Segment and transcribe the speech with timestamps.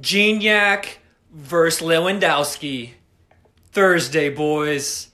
[0.00, 0.96] Gignac
[1.32, 2.94] versus Lewandowski.
[3.70, 5.12] Thursday, boys.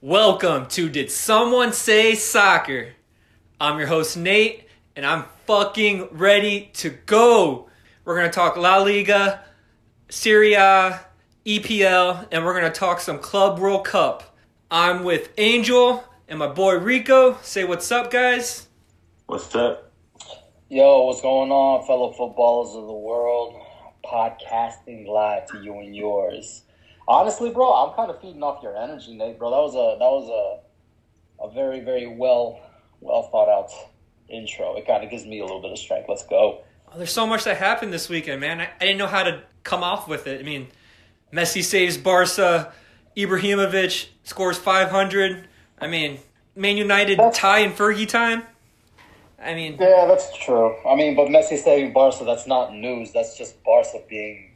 [0.00, 2.94] Welcome to Did Someone Say Soccer?
[3.60, 7.68] I'm your host, Nate, and I'm fucking ready to go.
[8.06, 9.44] We're going to talk La Liga,
[10.08, 11.00] Serie A,
[11.44, 14.35] EPL, and we're going to talk some Club World Cup.
[14.70, 17.38] I'm with Angel and my boy Rico.
[17.42, 18.66] Say what's up, guys.
[19.26, 19.92] What's up?
[20.68, 23.54] Yo, what's going on, fellow footballers of the world?
[24.04, 26.62] Podcasting live to you and yours.
[27.06, 29.50] Honestly, bro, I'm kind of feeding off your energy, Nate, bro.
[29.50, 30.60] That was a that was
[31.40, 32.60] a a very very well
[33.00, 33.70] well thought out
[34.28, 34.76] intro.
[34.76, 36.08] It kind of gives me a little bit of strength.
[36.08, 36.62] Let's go.
[36.92, 38.60] Oh, there's so much that happened this weekend, man.
[38.60, 40.40] I, I didn't know how to come off with it.
[40.40, 40.66] I mean,
[41.32, 42.72] Messi saves Barca,
[43.16, 45.48] Ibrahimovic scores 500.
[45.80, 46.18] I mean,
[46.54, 48.42] Man United tie in Fergie time.
[49.42, 50.74] I mean, Yeah, that's true.
[50.86, 53.12] I mean, but Messi saving Barca, that's not news.
[53.12, 54.52] That's just Barca being.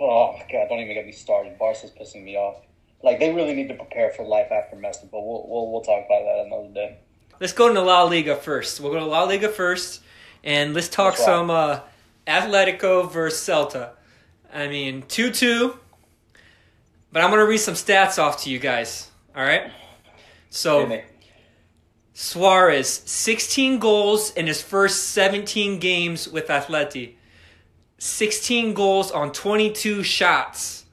[0.00, 1.58] Oh god, don't even get me started.
[1.58, 2.56] Barca's pissing me off.
[3.02, 6.04] Like they really need to prepare for life after Messi, but we'll we'll, we'll talk
[6.06, 6.98] about that another day.
[7.40, 8.80] let's go to La Liga first.
[8.80, 10.02] We'll go to La Liga first,
[10.44, 11.34] and let's talk That's right.
[11.34, 11.80] some uh,
[12.26, 13.90] Atletico versus Celta.
[14.52, 15.78] I mean, 2 2.
[17.12, 19.10] But I'm going to read some stats off to you guys.
[19.36, 19.70] All right?
[20.50, 21.00] So.
[22.14, 27.14] Suarez, 16 goals in his first 17 games with Atleti.
[27.98, 30.84] 16 goals on 22 shots.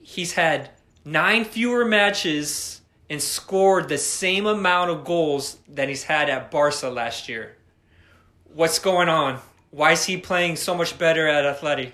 [0.00, 0.70] He's had
[1.04, 6.88] nine fewer matches and scored the same amount of goals that he's had at Barca
[6.88, 7.56] last year.
[8.44, 9.40] What's going on?
[9.70, 11.92] Why is he playing so much better at Atleti?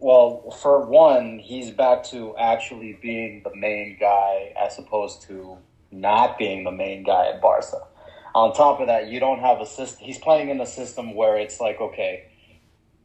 [0.00, 5.58] Well, for one, he's back to actually being the main guy as opposed to
[5.90, 7.86] not being the main guy at Barca.
[8.34, 10.04] On top of that, you don't have a system.
[10.04, 12.24] He's playing in a system where it's like, okay,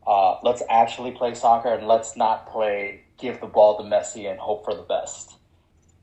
[0.05, 4.39] uh, let's actually play soccer and let's not play give the ball to Messi and
[4.39, 5.35] hope for the best.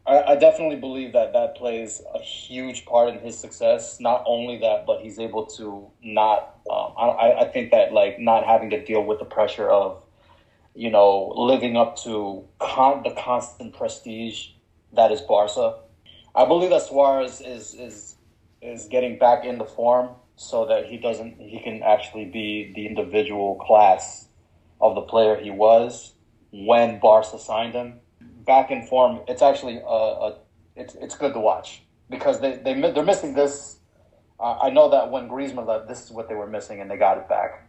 [0.06, 3.98] I, I definitely believe that that plays a huge part in his success.
[3.98, 6.60] Not only that, but he's able to not.
[6.70, 10.02] Um, I, I think that like not having to deal with the pressure of
[10.76, 14.48] you know, living up to con- the constant prestige
[14.92, 15.78] that is Barca.
[16.34, 18.16] I believe that Suarez is is
[18.60, 23.56] is getting back into form so that he doesn't he can actually be the individual
[23.56, 24.28] class
[24.78, 26.12] of the player he was
[26.52, 28.00] when Barca signed him.
[28.20, 30.38] Back in form, it's actually a, a
[30.76, 33.78] it's it's good to watch because they they they're missing this.
[34.38, 36.98] Uh, I know that when Griezmann left, this is what they were missing, and they
[36.98, 37.65] got it back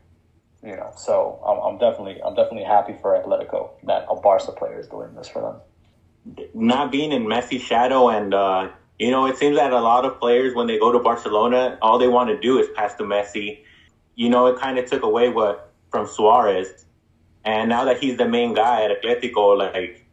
[0.68, 0.92] you know.
[0.98, 5.16] So I'm, I'm definitely I'm definitely happy for Atletico that a Barca player is doing
[5.16, 6.48] this for them.
[6.54, 8.70] Not being in Messi's shadow, and uh,
[9.00, 11.98] you know, it seems that a lot of players when they go to Barcelona, all
[11.98, 13.60] they want to do is pass to Messi.
[14.16, 16.86] You know, it kind of took away what from Suarez,
[17.46, 20.04] and now that he's the main guy at Atletico, like.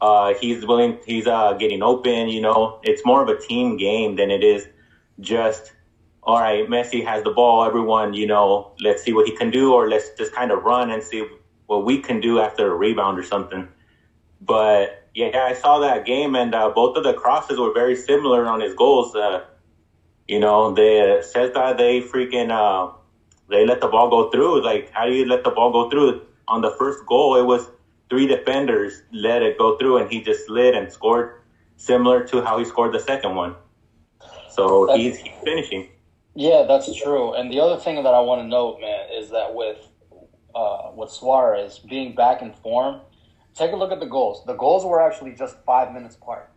[0.00, 0.98] Uh, he's willing.
[1.06, 2.28] He's uh, getting open.
[2.28, 4.66] You know, it's more of a team game than it is
[5.20, 5.70] just
[6.22, 7.64] all right, Messi has the ball.
[7.64, 10.90] Everyone, you know, let's see what he can do, or let's just kind of run
[10.90, 11.22] and see
[11.66, 13.66] what we can do after a rebound or something.
[14.40, 18.46] But yeah, I saw that game, and uh, both of the crosses were very similar
[18.46, 19.14] on his goals.
[19.14, 19.40] Uh,
[20.28, 22.86] you know, they says that they freaking uh,
[23.48, 24.62] they let the ball go through.
[24.62, 26.14] Like, how do you let the ball go through?
[26.48, 27.68] On the first goal, it was
[28.10, 31.28] three defenders let it go through, and he just slid and scored,
[31.76, 33.54] similar to how he scored the second one.
[34.48, 35.84] So he's, he's finishing.
[36.34, 37.34] Yeah, that's true.
[37.34, 39.86] And the other thing that I want to note, man, is that with
[40.54, 43.00] uh, with Suarez being back in form,
[43.54, 44.44] take a look at the goals.
[44.46, 46.50] The goals were actually just five minutes apart.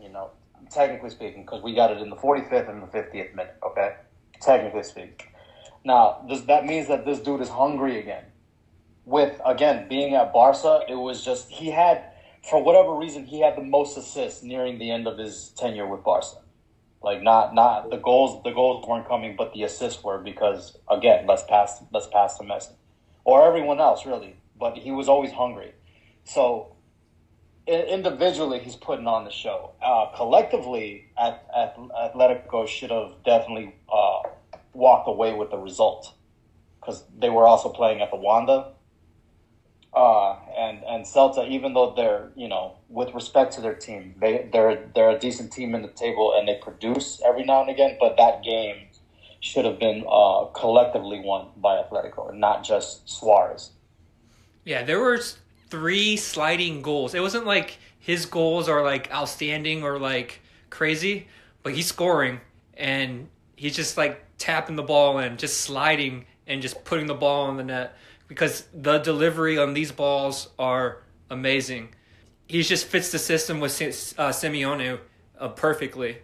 [0.00, 0.30] You know,
[0.70, 3.56] technically speaking, because we got it in the 45th and the 50th minute.
[3.62, 3.94] Okay,
[4.40, 5.28] technically speaking.
[5.84, 8.24] Now, this, that means that this dude is hungry again.
[9.04, 12.12] With again being at Barca, it was just he had,
[12.48, 16.04] for whatever reason, he had the most assists nearing the end of his tenure with
[16.04, 16.38] Barca.
[17.02, 21.26] Like not not the goals the goals weren't coming, but the assists were because again
[21.26, 22.72] let's pass let's pass to Messi
[23.24, 24.36] or everyone else really.
[24.58, 25.72] But he was always hungry,
[26.24, 26.74] so
[27.68, 29.72] individually he's putting on the show.
[29.82, 34.22] Uh, collectively, at, at Atletico should have definitely uh,
[34.72, 36.14] walked away with the result
[36.80, 38.72] because they were also playing at the Wanda.
[39.94, 44.48] Uh, and and Celta, even though they're you know with respect to their team, they
[44.52, 47.96] they're they're a decent team in the table and they produce every now and again.
[47.98, 48.88] But that game
[49.40, 53.70] should have been uh, collectively won by Atletico and not just Suarez.
[54.64, 55.18] Yeah, there were
[55.68, 57.14] three sliding goals.
[57.14, 61.28] It wasn't like his goals are like outstanding or like crazy,
[61.62, 62.40] but he's scoring
[62.74, 67.50] and he's just like tapping the ball and just sliding and just putting the ball
[67.50, 67.96] in the net
[68.28, 71.94] because the delivery on these balls are amazing.
[72.46, 75.00] He just fits the system with uh, Simeone
[75.38, 76.18] uh, perfectly.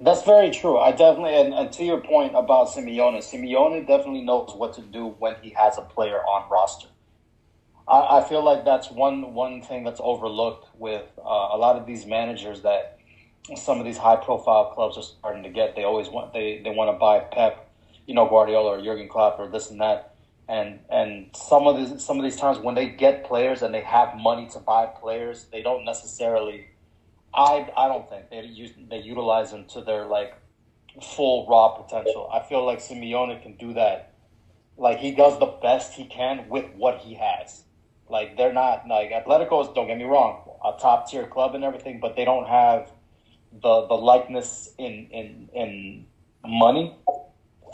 [0.00, 0.76] That's very true.
[0.76, 5.08] I definitely, and, and to your point about Simeone, Simeone definitely knows what to do
[5.18, 6.88] when he has a player on roster.
[7.88, 11.86] I, I feel like that's one one thing that's overlooked with uh, a lot of
[11.86, 12.98] these managers that
[13.54, 15.76] some of these high profile clubs are starting to get.
[15.76, 17.70] They always want they, they want to buy Pep,
[18.06, 20.15] you know, Guardiola or Jurgen Klopp or this and that.
[20.48, 23.80] And and some of these some of these times when they get players and they
[23.80, 26.68] have money to buy players, they don't necessarily
[27.34, 30.34] I I don't think they use they utilize them to their like
[31.02, 32.30] full raw potential.
[32.32, 34.14] I feel like Simeone can do that.
[34.78, 37.64] Like he does the best he can with what he has.
[38.08, 39.74] Like they're not like Atletico's.
[39.74, 42.90] Don't get me wrong, a top tier club and everything, but they don't have
[43.52, 46.06] the the likeness in in in
[46.46, 46.96] money,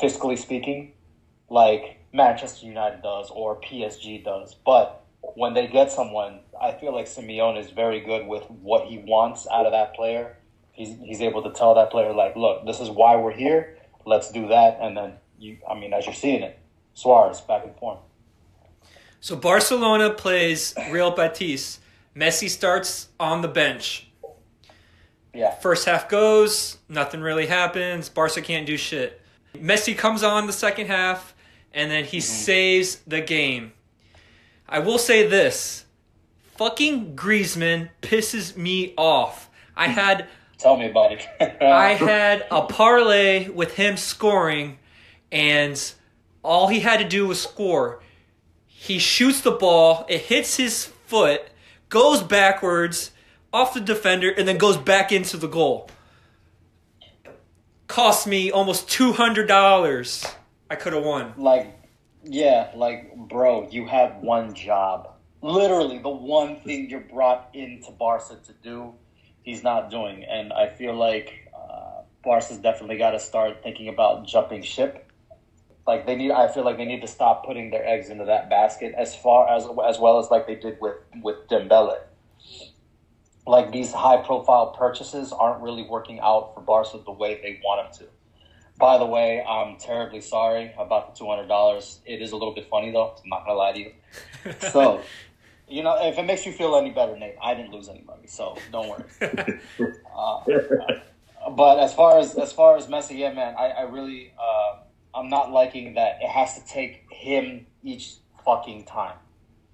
[0.01, 0.93] fiscally speaking,
[1.51, 4.55] like Manchester United does or PSG does.
[4.55, 5.05] But
[5.35, 9.47] when they get someone, I feel like Simeone is very good with what he wants
[9.51, 10.37] out of that player.
[10.73, 13.77] He's he's able to tell that player like, look, this is why we're here.
[14.05, 15.59] Let's do that, and then you.
[15.69, 16.59] I mean, as you're seeing it,
[16.95, 17.99] Suarez back in form.
[19.21, 21.79] So Barcelona plays Real Betis.
[22.17, 24.09] Messi starts on the bench.
[25.33, 25.55] Yeah.
[25.55, 28.09] First half goes, nothing really happens.
[28.09, 29.21] Barca can't do shit.
[29.55, 31.35] Messi comes on the second half,
[31.75, 32.45] and then he mm-hmm.
[32.45, 33.73] saves the game.
[34.69, 35.85] I will say this
[36.57, 39.51] fucking Griezmann pisses me off.
[39.77, 40.29] I had.
[40.59, 41.27] Tell me about it.
[41.63, 44.79] I had a parlay with him scoring,
[45.31, 45.93] and
[46.43, 48.01] all he had to do was score.
[48.67, 51.43] He shoots the ball, it hits his foot,
[51.89, 53.13] goes backwards
[53.53, 55.89] off the defender, and then goes back into the goal.
[57.87, 60.35] Cost me almost $200.
[60.73, 61.35] I could have won.
[61.37, 61.79] Like,
[62.25, 65.11] yeah, like, bro, you have one job.
[65.43, 68.95] Literally, the one thing you're brought into Barca to do,
[69.43, 70.25] he's not doing.
[70.25, 75.13] And I feel like uh, Barca's definitely got to start thinking about jumping ship
[75.87, 78.49] like they need I feel like they need to stop putting their eggs into that
[78.49, 81.99] basket as far as as well as like they did with with Dembele.
[83.47, 87.93] Like these high profile purchases aren't really working out for Barca the way they want
[87.93, 88.13] them to.
[88.79, 92.01] By the way, I'm terribly sorry about the two hundred dollars.
[92.05, 93.15] It is a little bit funny though.
[93.23, 93.93] I'm not gonna lie to you.
[94.73, 95.03] So,
[95.69, 98.27] you know, if it makes you feel any better, Nate, I didn't lose any money,
[98.27, 99.05] so don't worry.
[100.17, 100.41] uh,
[101.55, 104.33] but as far as as far as Messi, yeah, man, I, I really.
[104.39, 104.79] Uh,
[105.15, 108.15] I'm not liking that it has to take him each
[108.45, 109.17] fucking time.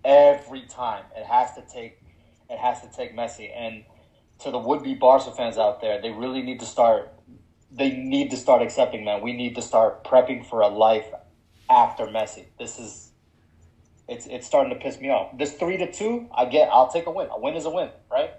[0.04, 2.02] Every time it has to take
[2.50, 3.50] it has to take Messi.
[3.54, 3.84] And
[4.40, 7.12] to the would be Barca fans out there, they really need to start
[7.70, 9.22] they need to start accepting, man.
[9.22, 11.06] We need to start prepping for a life
[11.68, 12.46] after Messi.
[12.58, 13.12] This is
[14.08, 15.36] it's it's starting to piss me off.
[15.36, 17.28] This three to two, I get I'll take a win.
[17.30, 18.30] A win is a win, right?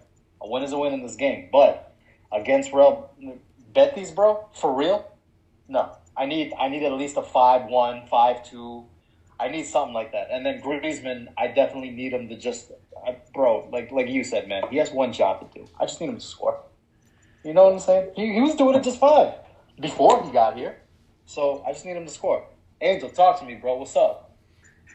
[0.41, 1.49] A win is a win in this game.
[1.51, 1.95] But
[2.31, 3.11] against Real
[3.73, 5.11] Betis, bro, for real?
[5.67, 5.95] No.
[6.17, 8.85] I need I need at least a five one, five two.
[9.39, 10.27] I need something like that.
[10.31, 12.73] And then Griezmann, I definitely need him to just,
[13.33, 15.67] bro, like like you said, man, he has one job to do.
[15.79, 16.59] I just need him to score.
[17.43, 18.11] You know what I'm saying?
[18.15, 19.33] He, he was doing it just fine
[19.79, 20.81] before he got here.
[21.25, 22.45] So I just need him to score.
[22.81, 23.77] Angel, talk to me, bro.
[23.77, 24.37] What's up?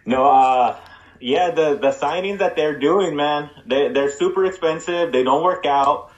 [0.07, 0.79] No, uh,
[1.21, 5.13] yeah, the the signings that they're doing, man, they they're super expensive.
[5.13, 6.11] They don't work out.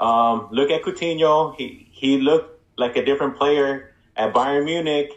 [0.00, 1.54] Um, look at Coutinho.
[1.56, 5.10] He he looked like a different player at Bayern Munich.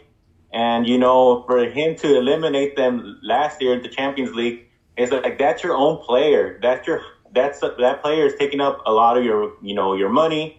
[0.52, 4.66] And, you know, for him to eliminate them last year at the Champions League,
[4.98, 6.58] it's like that's your own player.
[6.60, 7.00] That's your
[7.32, 10.58] that's that player is taking up a lot of your you know your money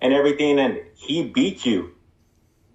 [0.00, 1.94] and everything, and he beat you.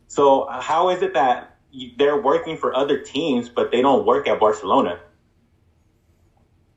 [0.08, 1.58] So how is it that
[1.98, 5.00] they're working for other teams, but they don't work at Barcelona?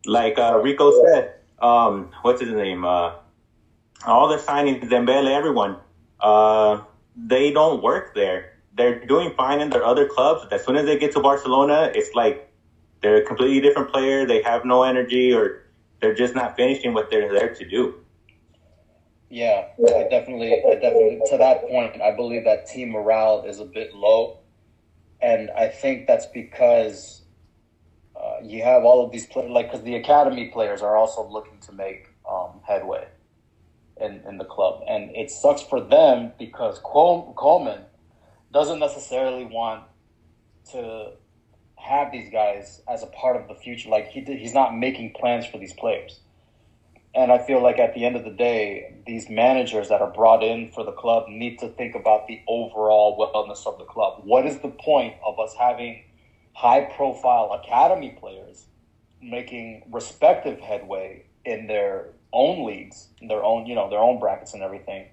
[0.04, 2.84] Like uh, Rico said, um, what's his name?
[2.84, 3.12] Uh,
[4.06, 5.76] all the signings, Dembele, everyone.
[6.18, 6.82] Uh,
[7.16, 8.58] they don't work there.
[8.74, 10.46] They're doing fine in their other clubs.
[10.50, 12.50] As soon as they get to Barcelona, it's like
[13.02, 14.26] they're a completely different player.
[14.26, 15.64] They have no energy or
[16.00, 17.94] they're just not finishing what they're there to do.
[19.30, 23.64] Yeah, I definitely, I definitely, to that point, I believe that team morale is a
[23.64, 24.38] bit low.
[25.20, 27.22] And I think that's because
[28.16, 31.60] uh, you have all of these players, like, because the academy players are also looking
[31.60, 33.06] to make um, headway
[34.00, 34.82] in, in the club.
[34.88, 37.84] And it sucks for them because Col- Koeman
[38.52, 39.84] doesn't necessarily want
[40.72, 41.12] to
[41.80, 43.88] have these guys as a part of the future.
[43.88, 46.20] Like he did, he's not making plans for these players.
[47.14, 50.44] And I feel like at the end of the day, these managers that are brought
[50.44, 54.22] in for the club need to think about the overall wellness of the club.
[54.24, 56.04] What is the point of us having
[56.52, 58.66] high profile academy players
[59.20, 64.54] making respective headway in their own leagues, in their own, you know, their own brackets
[64.54, 65.08] and everything?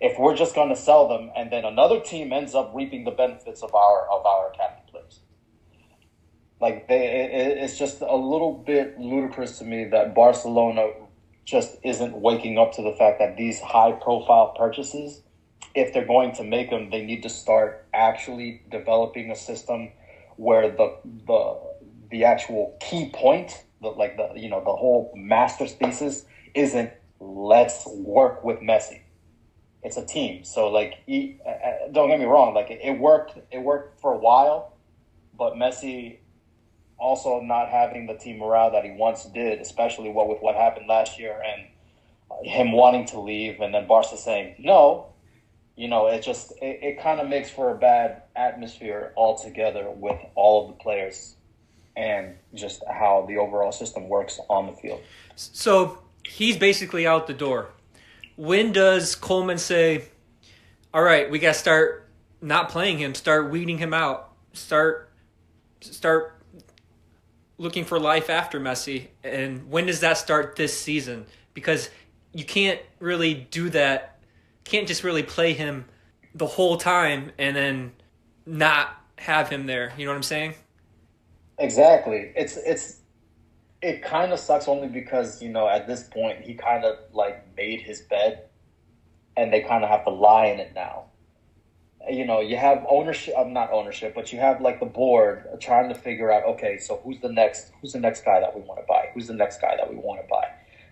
[0.00, 3.10] If we're just going to sell them and then another team ends up reaping the
[3.10, 5.20] benefits of our of our academy players.
[6.64, 10.92] Like they, it, it's just a little bit ludicrous to me that Barcelona
[11.44, 15.20] just isn't waking up to the fact that these high profile purchases,
[15.74, 19.90] if they're going to make them, they need to start actually developing a system
[20.36, 21.60] where the the
[22.10, 26.90] the actual key point, the, like the you know the whole master's thesis isn't
[27.20, 29.02] let's work with Messi.
[29.82, 30.44] It's a team.
[30.44, 32.54] So like, uh, uh, don't get me wrong.
[32.54, 33.36] Like it worked.
[33.52, 34.78] It worked for a while,
[35.36, 36.20] but Messi
[36.98, 40.86] also not having the team morale that he once did, especially what with what happened
[40.88, 41.66] last year and
[42.30, 45.06] uh, him wanting to leave, and then Barca saying no.
[45.76, 50.18] You know, it just it, it kind of makes for a bad atmosphere altogether with
[50.34, 51.36] all of the players
[51.96, 55.00] and just how the overall system works on the field.
[55.36, 57.70] So he's basically out the door.
[58.36, 60.04] When does Koeman say,
[60.92, 62.08] "All right, we got to start
[62.40, 65.10] not playing him, start weeding him out, start
[65.80, 66.34] start
[67.58, 71.26] looking for life after Messi, and when does that start this season?
[71.52, 71.90] Because
[72.32, 74.18] you can't really do that.
[74.64, 75.84] Can't just really play him
[76.34, 77.92] the whole time and then
[78.44, 79.92] not have him there.
[79.96, 80.54] You know what I'm saying?
[81.58, 82.32] Exactly.
[82.34, 83.00] It's it's
[83.80, 87.44] it kind of sucks only because you know at this point he kind of like
[87.56, 88.48] made his bed,
[89.36, 91.04] and they kind of have to lie in it now
[92.10, 95.88] you know, you have ownership, uh, not ownership, but you have like the board trying
[95.88, 98.80] to figure out, okay, so who's the next, who's the next guy that we want
[98.80, 99.10] to buy?
[99.14, 100.44] Who's the next guy that we want to buy?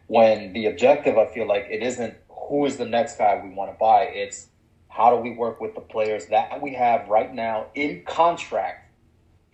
[0.06, 3.72] When the objective, I feel like it isn't who is the next guy we want
[3.72, 4.04] to buy.
[4.04, 4.48] It's
[4.88, 8.90] how do we work with the players that we have right now in contract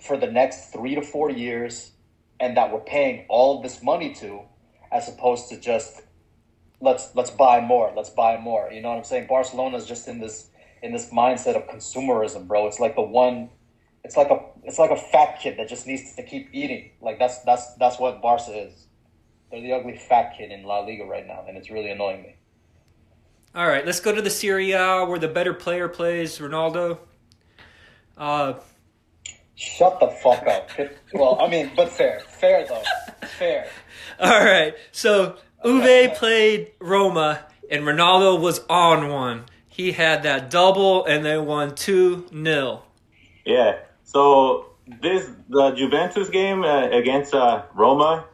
[0.01, 1.93] for the next three to four years
[2.41, 4.43] and that we're paying all this money to,
[4.93, 6.03] as opposed to just
[6.81, 8.71] let's let's buy more, let's buy more.
[8.73, 9.27] You know what I'm saying?
[9.27, 10.49] Barcelona's just in this
[10.83, 12.67] in this mindset of consumerism, bro.
[12.67, 13.51] It's like the one
[14.05, 16.91] it's like a it's like a fat kid that just needs to keep eating.
[17.01, 18.87] Like that's that's that's what Barca is.
[19.51, 22.37] They're the ugly fat kid in La Liga right now, and it's really annoying me.
[23.55, 26.99] All right, let's go to the Serie A where the better player plays, Ronaldo.
[28.17, 28.55] Uh,
[29.55, 30.71] Shut the fuck up.
[31.13, 32.83] well, I mean, but fair, fair though,
[33.39, 33.69] fair.
[34.21, 39.45] All right, so Juve played Roma, and Ronaldo was on one
[39.79, 42.83] he had that double and they won 2 0.
[43.47, 43.79] Yeah.
[44.03, 44.67] So
[45.01, 48.27] this the Juventus game uh, against uh, Roma,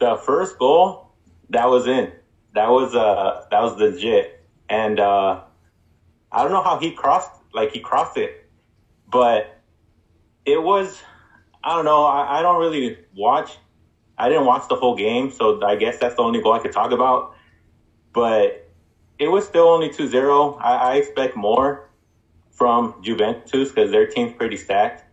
[0.00, 1.12] the first goal
[1.50, 2.10] that was in.
[2.54, 4.42] That was uh that was legit.
[4.68, 5.42] And uh
[6.32, 8.48] I don't know how he crossed like he crossed it.
[9.06, 9.60] But
[10.46, 11.02] it was
[11.62, 13.58] I don't know, I, I don't really watch
[14.16, 16.72] I didn't watch the whole game, so I guess that's the only goal I could
[16.72, 17.34] talk about.
[18.12, 18.67] But
[19.18, 20.58] it was still only 2-0.
[20.60, 21.88] I, I expect more
[22.50, 25.04] from Juventus because their team's pretty stacked.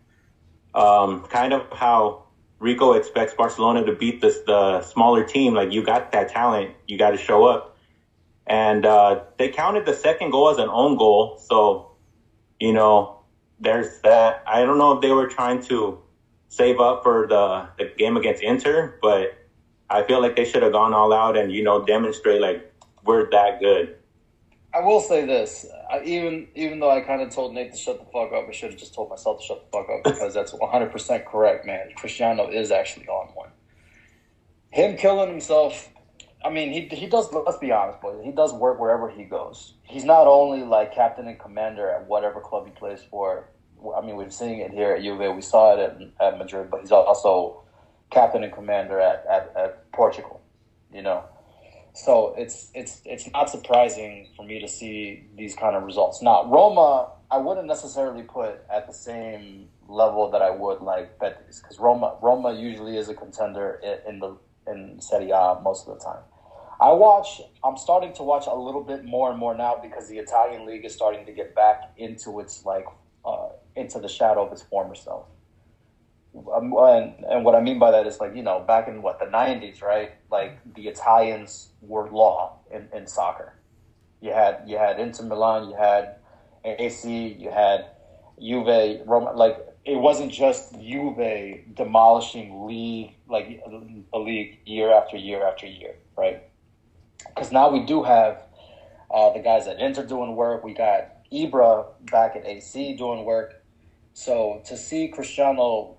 [0.74, 2.26] Um, kind of how
[2.60, 5.54] Rico expects Barcelona to beat this the smaller team.
[5.54, 7.78] Like you got that talent, you got to show up.
[8.48, 11.92] And uh, they counted the second goal as an own goal, so
[12.60, 13.22] you know
[13.60, 14.44] there's that.
[14.46, 16.00] I don't know if they were trying to
[16.48, 19.38] save up for the, the game against Inter, but
[19.90, 22.72] I feel like they should have gone all out and you know demonstrate like
[23.06, 23.98] we're that good.
[24.76, 27.98] I will say this, I, even even though I kind of told Nate to shut
[27.98, 30.34] the fuck up, I should have just told myself to shut the fuck up because
[30.34, 31.90] that's 100 percent correct, man.
[31.96, 33.50] Cristiano is actually on one.
[34.72, 35.90] Him killing himself.
[36.44, 37.32] I mean, he he does.
[37.32, 38.22] Let's be honest, boys.
[38.24, 39.76] He does work wherever he goes.
[39.84, 43.50] He's not only like captain and commander at whatever club he plays for.
[43.96, 45.34] I mean, we're seeing it here at Juve.
[45.34, 47.64] We saw it at, at Madrid, but he's also
[48.10, 50.42] captain and commander at, at, at Portugal.
[50.92, 51.24] You know,
[51.96, 56.22] so it's it's it's not surprising for me to see these kind of results.
[56.22, 61.62] Now Roma, I wouldn't necessarily put at the same level that I would like Betis
[61.62, 64.38] because Roma Roma usually is a contender in, the
[64.68, 66.22] in Serie A most of the time.
[66.82, 67.42] I watch.
[67.64, 70.84] I'm starting to watch a little bit more and more now because the Italian league
[70.84, 72.86] is starting to get back into its like
[73.24, 75.28] uh, into the shadow of its former self.
[76.54, 79.20] Um, and, and what I mean by that is like you know back in what
[79.20, 80.12] the '90s, right?
[80.30, 83.54] Like the Italians were law in, in soccer.
[84.22, 86.16] You had you had Inter Milan, you had
[86.66, 87.88] AC, you had
[88.40, 93.62] Juve, Roma, like it wasn't just Juve demolishing league like
[94.12, 96.44] the league year after year after year, right?
[97.28, 98.42] Because now we do have
[99.14, 100.64] uh, the guys at Inter doing work.
[100.64, 103.64] We got Ibra back at AC doing work.
[104.14, 105.98] So to see Cristiano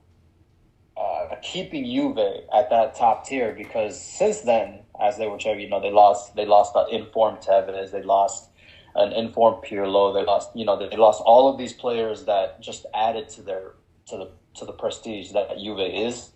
[1.42, 2.18] keeping Juve
[2.52, 6.34] at that top tier, because since then, as they were checking, you know, they lost
[6.34, 8.50] they lost an informed Tevez, they lost
[8.94, 12.86] an informed Pirlo, they lost you know they lost all of these players that just
[12.94, 13.72] added to their
[14.06, 16.30] to the to the prestige that Juve is.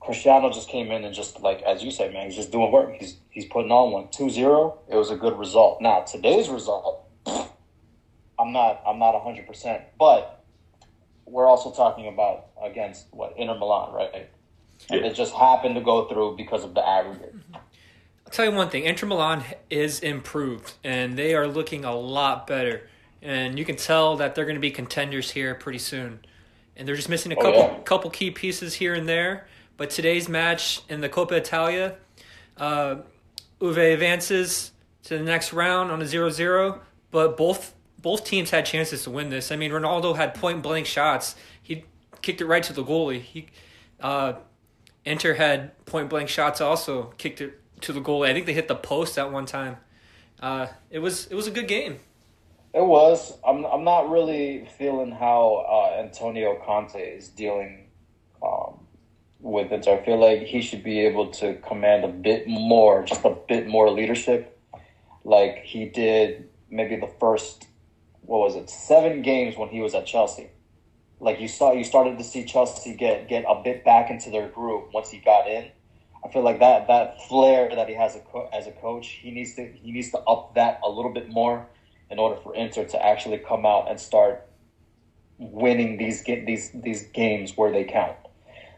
[0.00, 2.94] Cristiano just came in and just like as you say, man, he's just doing work.
[2.98, 4.04] He's he's putting on one.
[4.08, 5.80] 2-0, it was a good result.
[5.80, 10.35] Now today's result, I'm not I'm not hundred percent, but
[11.26, 14.28] we're also talking about against what Inter Milan, right?
[14.90, 17.34] And it just happened to go through because of the aggregate.
[17.54, 22.46] I'll tell you one thing: Inter Milan is improved, and they are looking a lot
[22.46, 22.88] better.
[23.22, 26.20] And you can tell that they're going to be contenders here pretty soon.
[26.76, 27.78] And they're just missing a Oh, couple yeah.
[27.84, 29.46] couple key pieces here and there.
[29.78, 31.96] But today's match in the Coppa Italia,
[32.56, 32.96] uh,
[33.60, 34.72] Juve advances
[35.04, 36.80] to the next round on a 0-0,
[37.10, 37.74] But both
[38.06, 39.50] both teams had chances to win this.
[39.50, 41.34] I mean, Ronaldo had point blank shots.
[41.60, 41.86] He
[42.22, 43.20] kicked it right to the goalie.
[43.20, 43.48] He,
[43.98, 44.34] uh,
[45.04, 48.28] Inter had point blank shots also kicked it to the goalie.
[48.28, 49.78] I think they hit the post at one time.
[50.38, 51.98] Uh, it was it was a good game.
[52.72, 53.36] It was.
[53.44, 53.64] I'm.
[53.64, 57.88] I'm not really feeling how uh, Antonio Conte is dealing
[58.40, 58.86] um,
[59.40, 59.88] with it.
[59.88, 63.66] I feel like he should be able to command a bit more, just a bit
[63.66, 64.60] more leadership,
[65.24, 67.66] like he did maybe the first
[68.26, 70.50] what was it seven games when he was at Chelsea.
[71.18, 74.48] Like you saw, you started to see Chelsea get get a bit back into their
[74.48, 75.70] groove once he got in.
[76.24, 79.30] I feel like that that flair that he has a co- as a coach, he
[79.30, 81.68] needs to he needs to up that a little bit more
[82.10, 84.46] in order for Inter to actually come out and start
[85.38, 88.16] winning these these these games where they count.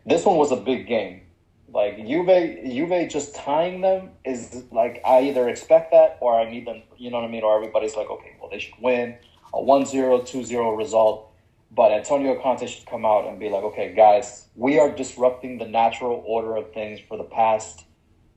[0.06, 1.22] This one was a big game.
[1.70, 6.66] Like Juve, Juve just tying them is like I either expect that or I need
[6.66, 6.82] them.
[6.96, 7.42] You know what I mean?
[7.42, 9.16] Or everybody's like, okay, well they should win
[9.52, 11.30] a 1-0, 2-0 result.
[11.70, 15.66] But Antonio Conte should come out and be like, okay, guys, we are disrupting the
[15.66, 17.84] natural order of things for the past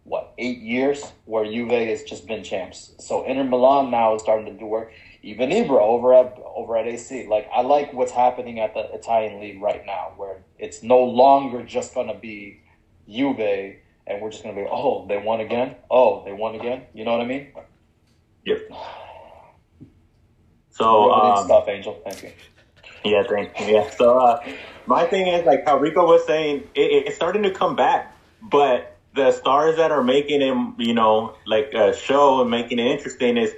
[0.04, 2.94] what eight years, where Juve has just been champs.
[3.00, 4.92] So Inter Milan now is starting to do work.
[5.22, 7.28] Even Ibra over at over at AC.
[7.28, 11.64] Like I like what's happening at the Italian league right now, where it's no longer
[11.64, 12.62] just gonna be
[13.08, 15.76] Juve, and we're just gonna be, oh, they won again.
[15.90, 16.84] Oh, they won again.
[16.94, 17.54] You know what I mean?
[18.46, 18.72] Yep.
[20.82, 22.02] So um, stuff, Angel.
[22.04, 22.32] Thank you.
[23.04, 23.66] Yeah, thank you.
[23.68, 23.90] Yeah.
[23.92, 24.44] So uh,
[24.86, 28.98] my thing is like how Rico was saying, it, it's starting to come back, but
[29.14, 33.38] the stars that are making him, you know, like a show and making it interesting
[33.38, 33.52] is,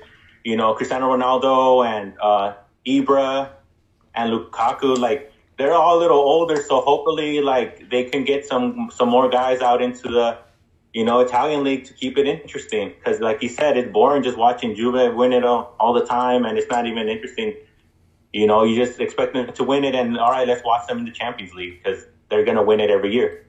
[0.43, 2.53] you know, Cristiano Ronaldo and uh,
[2.85, 3.49] Ibra
[4.15, 4.97] and Lukaku.
[4.97, 9.29] Like they're all a little older, so hopefully, like they can get some some more
[9.29, 10.37] guys out into the,
[10.93, 12.93] you know, Italian league to keep it interesting.
[12.97, 16.45] Because like he said, it's boring just watching Juve win it all, all the time,
[16.45, 17.55] and it's not even interesting.
[18.31, 20.99] You know, you just expect them to win it, and all right, let's watch them
[20.99, 23.45] in the Champions League because they're gonna win it every year.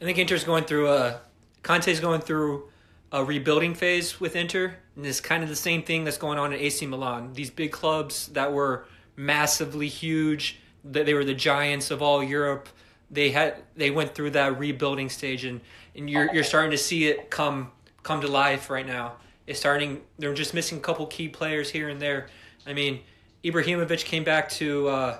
[0.00, 1.20] I think Inter's going through a
[1.62, 2.68] Conte's going through
[3.12, 6.52] a rebuilding phase with Inter, and it's kind of the same thing that's going on
[6.52, 7.32] at AC Milan.
[7.34, 12.68] These big clubs that were massively huge, that they were the giants of all Europe.
[13.10, 15.60] They had they went through that rebuilding stage, and,
[15.96, 17.70] and you're you're starting to see it come
[18.02, 19.14] come to life right now.
[19.46, 20.00] It's starting.
[20.18, 22.28] They're just missing a couple key players here and there.
[22.66, 23.00] I mean,
[23.44, 24.88] Ibrahimovic came back to.
[24.88, 25.16] Uh,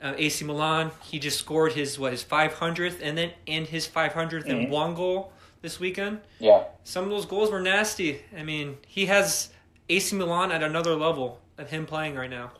[0.00, 0.92] uh, AC Milan.
[1.02, 4.70] He just scored his what his 500th and then and his 500th and Mhm.
[4.70, 6.20] one goal this weekend.
[6.38, 6.64] Yeah.
[6.84, 8.22] Some of those goals were nasty.
[8.36, 9.50] I mean, he has
[9.88, 12.52] AC Milan at another level of him playing right now.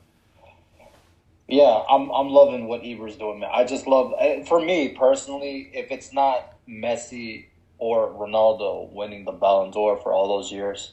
[1.47, 3.51] Yeah, I'm I'm loving what Ibra's doing, man.
[3.53, 7.47] I just love eh, for me personally, if it's not Messi
[7.79, 10.93] or Ronaldo winning the Ballon d'Or for all those years,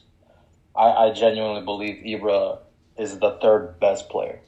[0.74, 2.58] I, I genuinely believe Ibra
[2.96, 4.40] is the third best player.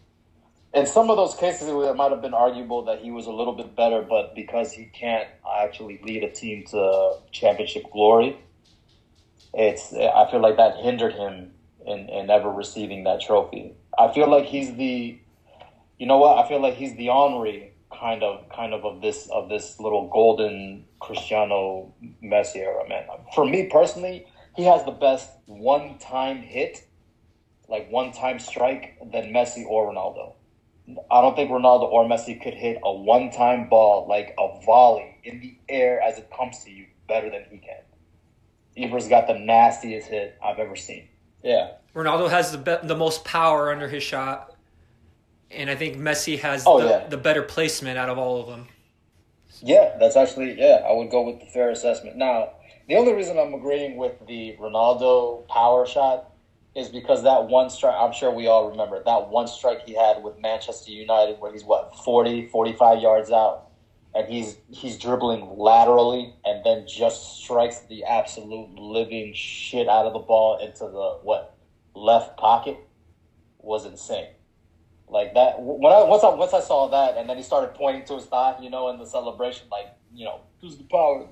[0.75, 3.55] In some of those cases, it might have been arguable that he was a little
[3.55, 5.29] bit better, but because he can't
[5.61, 8.39] actually lead a team to championship glory,
[9.55, 11.53] it's I feel like that hindered him
[11.87, 13.75] in, in ever receiving that trophy.
[13.99, 15.19] I feel like he's the
[15.99, 16.39] you know what?
[16.39, 20.09] I feel like he's the Henri kind of kind of of this of this little
[20.09, 23.05] golden Cristiano Messi era, man.
[23.35, 26.87] For me personally, he has the best one time hit,
[27.69, 30.35] like one time strike than Messi or Ronaldo.
[31.11, 35.19] I don't think Ronaldo or Messi could hit a one time ball like a volley
[35.25, 37.83] in the air as it comes to you better than he can.
[38.77, 41.09] Ibra's got the nastiest hit I've ever seen.
[41.43, 41.73] Yeah.
[41.95, 44.55] Ronaldo has the be- the most power under his shot.
[45.51, 47.07] And I think Messi has Oh, the, yeah.
[47.09, 48.69] the better placement out of all of them.
[49.61, 50.85] Yeah, that's actually yeah.
[50.89, 52.17] I would go with the fair assessment.
[52.17, 52.51] Now,
[52.89, 56.31] the only reason I'm agreeing with the Ronaldo power shot
[56.77, 57.97] is because that one strike.
[57.99, 61.65] I'm sure we all remember that one strike he had with Manchester United, where he's
[61.65, 63.69] what 40, 45 yards out,
[64.15, 70.13] and he's he's dribbling laterally and then just strikes the absolute living shit out of
[70.13, 71.57] the ball into the what
[71.95, 72.77] left pocket
[73.59, 74.29] was insane.
[75.11, 75.61] Like that.
[75.61, 78.27] When I once I once I saw that, and then he started pointing to his
[78.27, 81.27] thigh, you know, in the celebration, like you know, who's the power?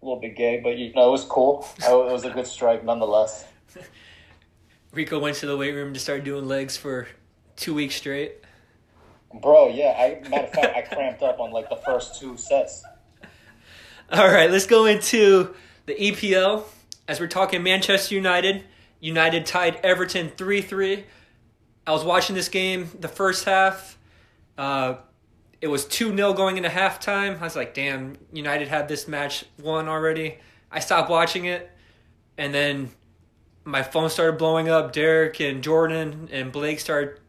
[0.00, 1.66] A little bit gay, but you know, it was cool.
[1.78, 3.46] It was a good strike, nonetheless.
[4.92, 7.08] Rico went to the weight room to start doing legs for
[7.56, 8.36] two weeks straight.
[9.34, 9.94] Bro, yeah.
[9.98, 12.84] I matter of fact, I cramped up on like the first two sets.
[14.10, 15.54] All right, let's go into
[15.86, 16.64] the EPL.
[17.06, 18.64] As we're talking Manchester United,
[19.00, 21.04] United tied Everton 3 3.
[21.88, 23.96] I was watching this game the first half.
[24.58, 24.96] Uh,
[25.62, 27.40] it was 2 0 going into halftime.
[27.40, 30.36] I was like, damn, United had this match won already.
[30.70, 31.70] I stopped watching it,
[32.36, 32.90] and then
[33.64, 34.92] my phone started blowing up.
[34.92, 37.20] Derek and Jordan and Blake started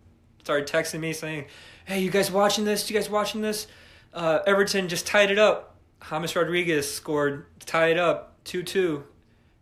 [0.44, 1.46] started texting me saying,
[1.86, 2.90] "Hey, you guys watching this?
[2.90, 3.66] You guys watching this?
[4.14, 5.78] Uh, Everton just tied it up.
[6.10, 9.06] James Rodriguez scored tied it up two two,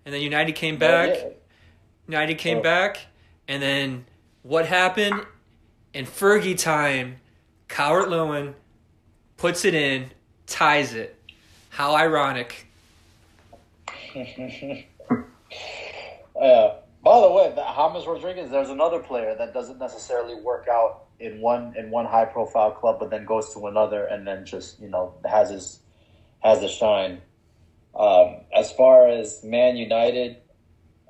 [0.05, 1.09] and then United came back.
[1.09, 1.29] Yeah.
[2.07, 2.63] United came Oh.
[2.63, 2.97] back,
[3.47, 4.05] and then
[4.47, 5.25] what happened
[5.93, 7.17] in Fergie time?
[7.67, 8.55] Calvert Lewin
[9.35, 10.09] puts it in,
[10.45, 11.15] ties it.
[11.69, 12.67] How ironic.
[16.39, 21.05] Uh, by the way, the James Rodriguez, there's another player that doesn't necessarily work out
[21.19, 24.79] in one in one high profile club, but then goes to another and then just
[24.79, 25.79] you know has his
[26.41, 27.23] has the shine.
[27.95, 30.37] Um, as far as Man United,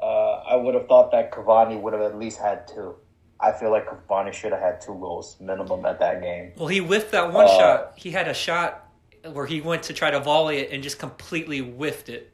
[0.02, 2.96] uh, I would have thought that Cavani would have at least had two.
[3.40, 6.54] I feel like Cavani should have had two goals minimum at that game.
[6.58, 7.94] Well, he whiffed that one Uh, shot.
[7.96, 8.90] He had a shot
[9.32, 12.32] where he went to try to volley it and just completely whiffed it.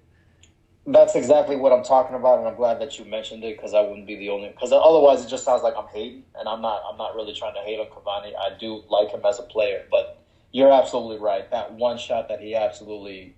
[0.86, 3.82] That's exactly what I'm talking about, and I'm glad that you mentioned it because I
[3.82, 4.50] wouldn't be the only.
[4.50, 6.84] Because otherwise, it just sounds like I'm hating, and I'm not.
[6.90, 8.34] I'm not really trying to hate on Cavani.
[8.38, 11.50] I do like him as a player, but you're absolutely right.
[11.52, 13.36] That one shot that he absolutely.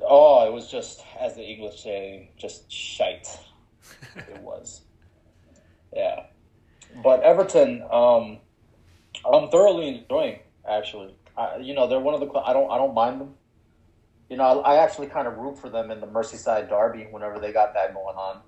[0.00, 3.28] Oh, it was just, as the English say, just shite.
[4.16, 4.82] it was.
[5.94, 6.26] Yeah,
[7.02, 8.38] but Everton, um,
[9.30, 10.40] I'm thoroughly enjoying.
[10.68, 12.30] Actually, I, you know, they're one of the.
[12.38, 12.70] I don't.
[12.70, 13.34] I don't mind them.
[14.28, 17.38] You know, I, I actually kind of root for them in the Merseyside derby whenever
[17.38, 18.40] they got that going on.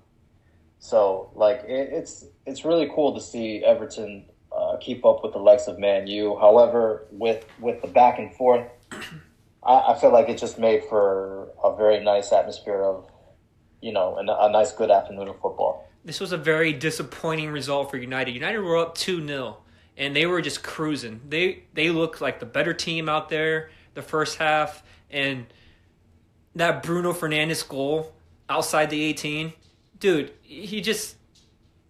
[0.79, 5.39] So, like, it, it's it's really cool to see Everton uh, keep up with the
[5.39, 6.37] likes of Man U.
[6.39, 8.67] However, with with the back and forth,
[9.63, 13.09] I, I feel like it just made for a very nice atmosphere of,
[13.81, 15.88] you know, an, a nice good afternoon of football.
[16.05, 18.33] This was a very disappointing result for United.
[18.33, 19.57] United were up 2 0,
[19.97, 21.21] and they were just cruising.
[21.27, 25.45] They they looked like the better team out there the first half, and
[26.55, 28.13] that Bruno Fernandes goal
[28.49, 29.53] outside the 18,
[29.99, 31.15] dude, he just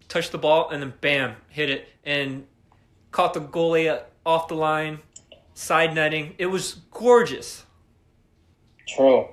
[0.08, 2.46] touched the ball and then bam, hit it and
[3.10, 4.98] caught the goalie off the line,
[5.54, 6.34] side netting.
[6.38, 7.64] It was gorgeous.
[8.86, 9.28] True.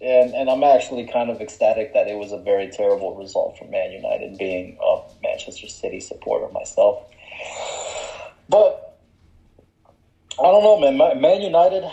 [0.00, 3.66] And and I'm actually kind of ecstatic that it was a very terrible result for
[3.66, 7.04] Man United, being a Manchester City supporter myself.
[8.48, 8.98] But
[10.38, 11.20] I don't know, man.
[11.20, 11.84] Man United,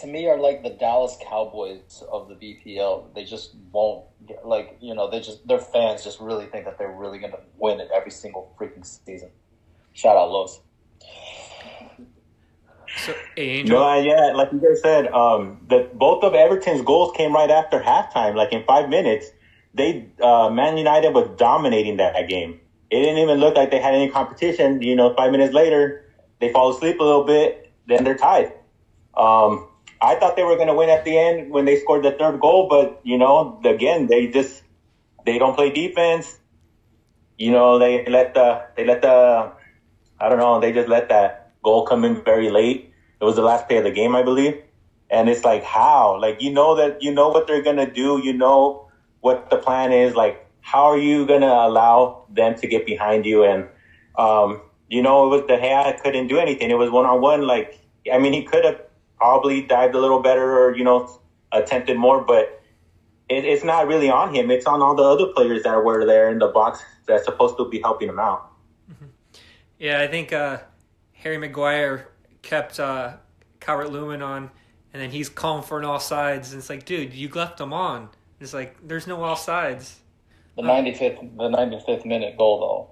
[0.00, 3.14] to me, are like the Dallas Cowboys of the BPL.
[3.14, 4.04] They just won't
[4.44, 7.78] like you know they just their fans just really think that they're really gonna win
[7.78, 9.30] it every single freaking season.
[9.92, 10.60] Shout out Los.
[12.96, 13.78] So, Angel.
[13.78, 17.80] No, yeah, like you guys said, um, the both of Everton's goals came right after
[17.80, 18.34] halftime.
[18.34, 19.30] Like in five minutes,
[19.74, 22.60] they uh, Man United was dominating that, that game.
[22.90, 24.80] It didn't even look like they had any competition.
[24.80, 26.04] You know, five minutes later,
[26.40, 28.52] they fall asleep a little bit, then they're tied.
[29.14, 29.68] Um,
[30.00, 32.40] I thought they were going to win at the end when they scored the third
[32.40, 34.62] goal, but you know, again, they just
[35.24, 36.38] they don't play defense.
[37.38, 39.52] You know, they let the they let the
[40.18, 42.92] I don't know, they just let that goal coming very late.
[43.20, 44.54] It was the last play of the game, I believe.
[45.10, 46.20] And it's like, how?
[46.20, 48.20] Like, you know that, you know what they're going to do.
[48.22, 48.88] You know
[49.20, 50.14] what the plan is.
[50.14, 53.42] Like, how are you going to allow them to get behind you?
[53.44, 53.66] And,
[54.16, 56.70] um, you know, it was De Gea couldn't do anything.
[56.70, 57.46] It was one on one.
[57.46, 57.78] Like,
[58.12, 58.80] I mean, he could have
[59.16, 60.98] probably dived a little better or, you know,
[61.50, 62.62] attempted more, but
[63.28, 64.50] it, it's not really on him.
[64.50, 67.68] It's on all the other players that were there in the box that's supposed to
[67.68, 68.52] be helping him out.
[69.78, 70.58] Yeah, I think uh,
[71.16, 72.08] Harry Maguire
[72.42, 73.16] kept uh,
[73.60, 74.50] Calvert Lewin on,
[74.92, 76.50] and then he's calling for an offsides.
[76.50, 78.08] And it's like, dude, you left him on.
[78.40, 79.96] It's like, there's no offsides.
[80.56, 82.90] The 95th the 95th minute goal though.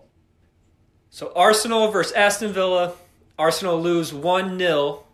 [1.08, 2.92] So Arsenal versus Aston Villa.
[3.38, 5.04] Arsenal lose 1 0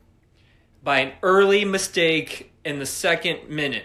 [0.83, 3.85] by an early mistake in the second minute.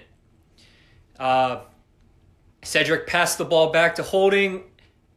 [1.19, 1.61] Uh,
[2.63, 4.63] Cedric passed the ball back to Holding.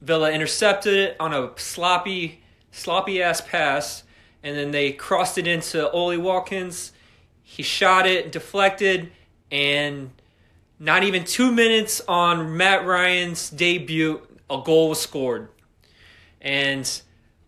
[0.01, 2.43] Villa intercepted it on a sloppy,
[2.79, 4.05] sloppy ass pass,
[4.43, 6.93] and then they crossed it into Ollie Watkins.
[7.43, 9.11] He shot it, deflected,
[9.51, 10.11] and
[10.79, 15.49] not even two minutes on Mat Ryan's debut, a goal was scored.
[16.41, 16.89] And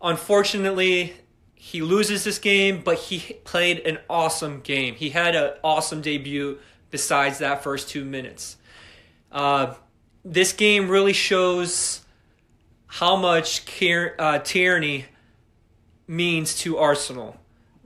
[0.01, 1.13] unfortunately,
[1.55, 4.95] he loses this game, but he played an awesome game.
[4.95, 8.57] He had an awesome debut besides that first two minutes.
[9.31, 9.75] Uh,
[10.25, 12.01] this game really shows
[12.87, 13.61] how much
[14.19, 15.05] uh, Tierney
[16.11, 17.37] means to Arsenal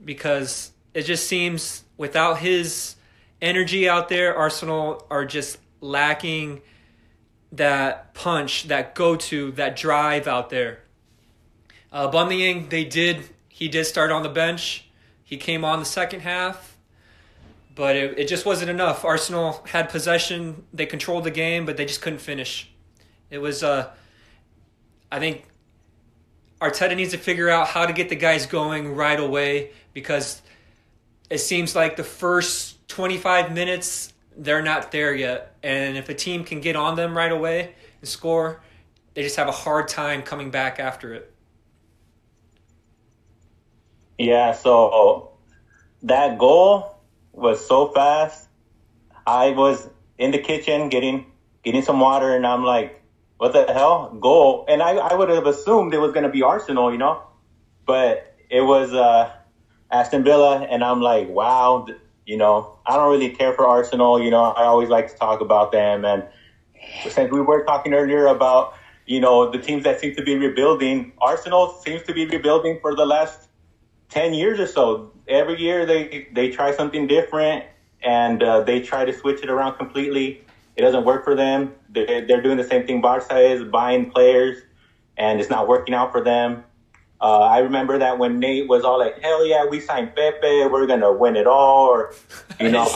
[0.04, 2.96] because it just seems without his
[3.40, 6.60] energy out there, Arsenal are just lacking
[7.52, 10.80] that punch, that go to, that drive out there.
[11.92, 12.08] Uh,
[12.68, 13.22] they did.
[13.48, 14.88] He did start on the bench.
[15.22, 16.76] He came on the second half,
[17.76, 19.04] but it, it just wasn't enough.
[19.04, 20.64] Arsenal had possession.
[20.72, 22.70] They controlled the game, but they just couldn't finish.
[23.30, 23.62] It was.
[23.62, 23.90] Uh,
[25.12, 25.46] I think
[26.60, 30.40] Arteta needs to figure out how to get the guys going right away because
[31.28, 35.56] it seems like the first 25 minutes they're not there yet.
[35.62, 38.60] And if a team can get on them right away and score,
[39.14, 41.32] they just have a hard time coming back after it.
[44.18, 45.32] Yeah, so
[46.02, 46.98] that goal
[47.32, 48.48] was so fast.
[49.26, 49.88] I was
[50.18, 51.26] in the kitchen getting
[51.62, 53.02] getting some water and I'm like,
[53.38, 54.08] what the hell?
[54.20, 54.64] Goal.
[54.68, 57.18] And I, I would have assumed it was gonna be Arsenal, you know?
[57.84, 58.18] But
[58.50, 59.26] it was uh
[59.90, 61.84] Aston Villa and I'm like, wow,
[62.26, 65.40] you know, I don't really care for Arsenal, you know, I always like to talk
[65.40, 66.24] about them and
[67.08, 68.68] since we were talking earlier about,
[69.06, 72.94] you know, the teams that seem to be rebuilding, Arsenal seems to be rebuilding for
[72.94, 73.48] the last
[74.10, 74.98] 10 years or so.
[75.28, 77.64] Every year they, they try something different
[78.02, 80.36] and uh, they try to switch it around completely.
[80.76, 81.74] It doesn't work for them.
[81.88, 84.62] They're, they're doing the same thing Barca is, buying players,
[85.16, 86.64] and it's not working out for them.
[87.18, 90.86] Uh, I remember that when Nate was all like, "Hell yeah, we signed Pepe, we're
[90.86, 92.12] gonna win it all," or
[92.60, 92.86] you know,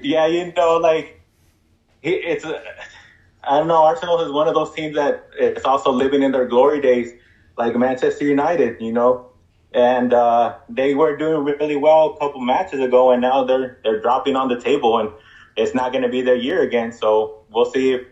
[0.00, 1.20] yeah, you know, like
[2.02, 2.46] it's.
[3.44, 3.82] I don't know.
[3.84, 7.12] Arsenal is one of those teams that it's also living in their glory days
[7.58, 9.26] like Manchester United, you know,
[9.72, 14.00] and uh, they were doing really well a couple matches ago, and now they're they're
[14.00, 15.10] dropping on the table, and
[15.56, 16.92] it's not going to be their year again.
[16.92, 18.02] So we'll see if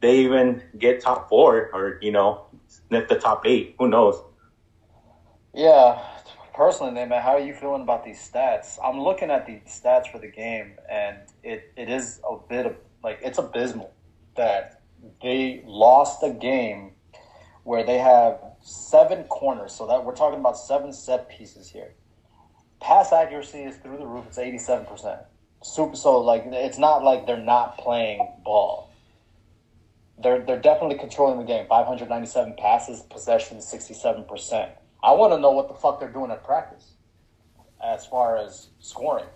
[0.00, 3.74] they even get top four or you know sniff the top eight.
[3.78, 4.20] Who knows?
[5.54, 6.02] Yeah,
[6.52, 8.78] personally, man, how are you feeling about these stats?
[8.82, 12.76] I'm looking at the stats for the game, and it, it is a bit of
[13.02, 13.92] like it's abysmal
[14.34, 14.82] that
[15.22, 16.92] they lost a game
[17.66, 19.72] where they have seven corners.
[19.72, 21.94] So that we're talking about seven set pieces here.
[22.80, 24.24] Pass accuracy is through the roof.
[24.28, 25.20] It's eighty seven percent.
[25.62, 25.96] Super.
[25.96, 28.92] So like it's not like they're not playing ball.
[30.22, 31.66] They're they're definitely controlling the game.
[31.68, 34.70] Five hundred ninety seven passes, possession sixty seven percent.
[35.02, 36.92] I want to know what the fuck they're doing at practice,
[37.84, 39.26] as far as scoring,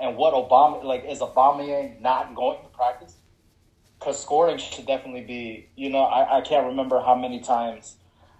[0.00, 3.16] and what Obama like is Aubameyang not going to practice?
[4.02, 5.68] Because scoring should definitely be.
[5.76, 7.96] You know, I, I can't remember how many times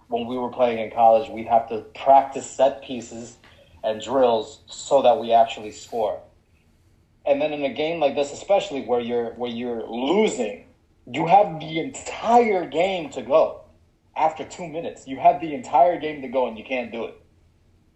[0.09, 3.39] when we were playing in college we'd have to practice set pieces
[3.83, 6.21] and drills so that we actually score.
[7.25, 10.67] And then in a game like this, especially where you're where you're losing,
[11.11, 13.61] you have the entire game to go.
[14.15, 17.19] After two minutes, you have the entire game to go, and you can't do it.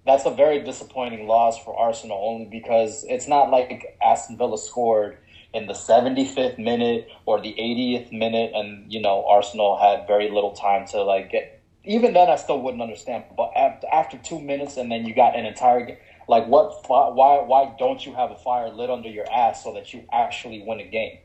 [0.07, 5.19] That's a very disappointing loss for Arsenal, only because it's not like Aston Villa scored
[5.57, 10.53] in the 75th minute or the 80th minute, and you know Arsenal had very little
[10.53, 11.63] time to like get.
[11.85, 13.25] Even then, I still wouldn't understand.
[13.37, 15.97] But after, two minutes, and then you got an entire game.
[16.29, 16.85] Like what?
[16.89, 17.43] Why?
[17.43, 20.81] Why don't you have a fire lit under your ass so that you actually win
[20.81, 21.19] a game?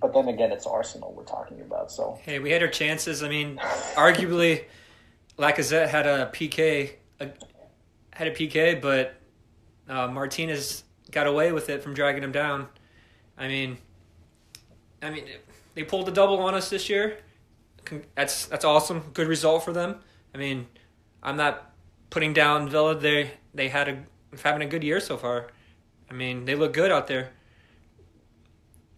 [0.00, 1.90] But then again, it's Arsenal we're talking about.
[1.90, 3.22] So hey, we had our chances.
[3.22, 3.56] I mean,
[3.94, 4.64] arguably,
[5.38, 7.28] Lacazette had a PK, a,
[8.12, 9.14] had a PK, but
[9.88, 12.68] uh, Martinez got away with it from dragging him down.
[13.36, 13.78] I mean,
[15.02, 15.24] I mean,
[15.74, 17.18] they pulled the double on us this year.
[18.14, 19.10] That's that's awesome.
[19.12, 19.96] Good result for them.
[20.34, 20.66] I mean,
[21.22, 21.72] I'm not
[22.10, 22.94] putting down Villa.
[22.94, 23.98] They they had a
[24.42, 25.48] having a good year so far.
[26.10, 27.32] I mean, they look good out there.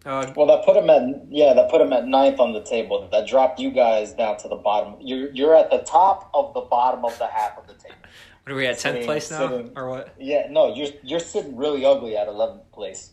[0.05, 3.09] Uh, well, that put them at yeah, that put them at ninth on the table.
[3.11, 4.97] That dropped you guys down to the bottom.
[5.01, 7.97] You're you're at the top of the bottom of the half of the table.
[8.43, 8.79] What are we at?
[8.79, 10.15] Tenth place now, sitting, or what?
[10.21, 13.13] Yeah, no, you're you're sitting really ugly at eleventh place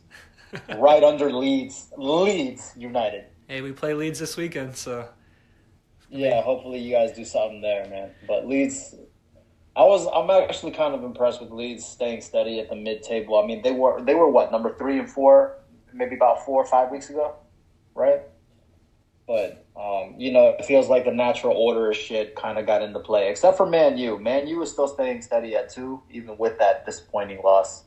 [0.78, 1.92] right under Leeds.
[1.98, 3.26] Leeds United.
[3.48, 5.08] Hey, we play Leeds this weekend, so
[6.10, 8.12] Yeah, hopefully you guys do something there, man.
[8.28, 8.96] But Leeds,
[9.76, 13.42] I was I'm actually kind of impressed with Leeds staying steady at the mid table.
[13.42, 15.58] I mean, they were they were what number three and four,
[15.94, 17.36] maybe about four or five weeks ago,
[17.96, 18.22] right?
[19.28, 22.82] But um, you know, it feels like the natural order of shit kind of got
[22.82, 24.20] into play, except for Man U.
[24.20, 27.86] Man U is still staying steady at two, even with that disappointing loss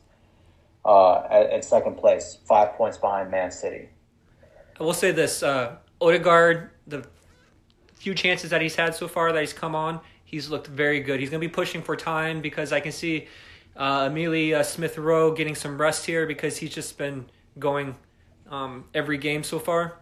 [0.85, 3.89] uh, at, second place, five points behind Man City.
[4.79, 7.05] I will say this: uh, Odegaard, the
[7.95, 11.19] few chances that he's had so far that he's come on, he's looked very good.
[11.19, 13.27] He's going to be pushing for time because I can see
[13.75, 17.25] uh, uh, Smith Rowe getting some rest here because he's just been
[17.57, 17.95] going
[18.49, 19.97] um, every game so far.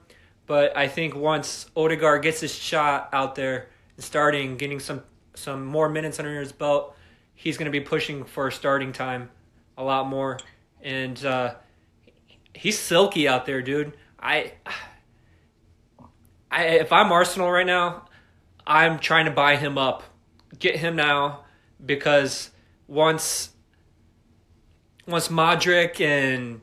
[0.46, 5.04] But I think once Odegaard gets his shot out there and starting, getting some
[5.36, 6.96] some more minutes under his belt,
[7.34, 9.32] he's going to be pushing for starting time
[9.78, 10.38] a lot more.
[10.84, 11.56] And uh,
[12.54, 13.94] he's silky out there, dude.
[14.20, 14.54] I,
[16.52, 18.06] I if I'm Arsenal right now,
[18.68, 20.04] I'm trying to buy him up,
[20.60, 21.46] get him now,
[21.84, 22.52] because
[22.88, 23.50] once
[25.08, 26.62] once Modric and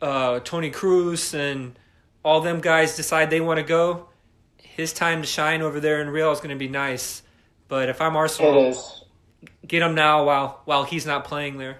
[0.00, 1.78] uh, Toni Kroos and
[2.24, 4.08] all them guys decide they want to go,
[4.58, 7.22] his time to shine over there in Real is going to be nice.
[7.68, 8.52] But if I'm Arsenal,
[9.66, 11.78] get him now while while he's not playing there.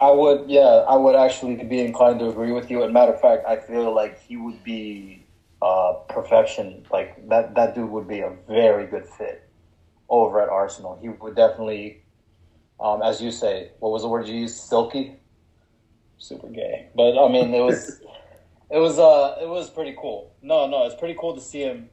[0.00, 2.82] I would, yeah, I would actually be inclined to agree with you.
[2.82, 5.24] And matter of fact, I feel like he would be
[5.62, 6.86] uh, perfection.
[6.90, 9.48] Like that, that dude would be a very good fit
[10.08, 10.98] over at Arsenal.
[11.00, 12.02] He would definitely,
[12.78, 14.56] um, as you say, what was the word you used?
[14.56, 15.16] Silky,
[16.18, 16.88] super gay.
[16.94, 18.00] But I mean, it was,
[18.70, 20.34] it was, uh, it was pretty cool.
[20.42, 21.88] No, no, it's pretty cool to see him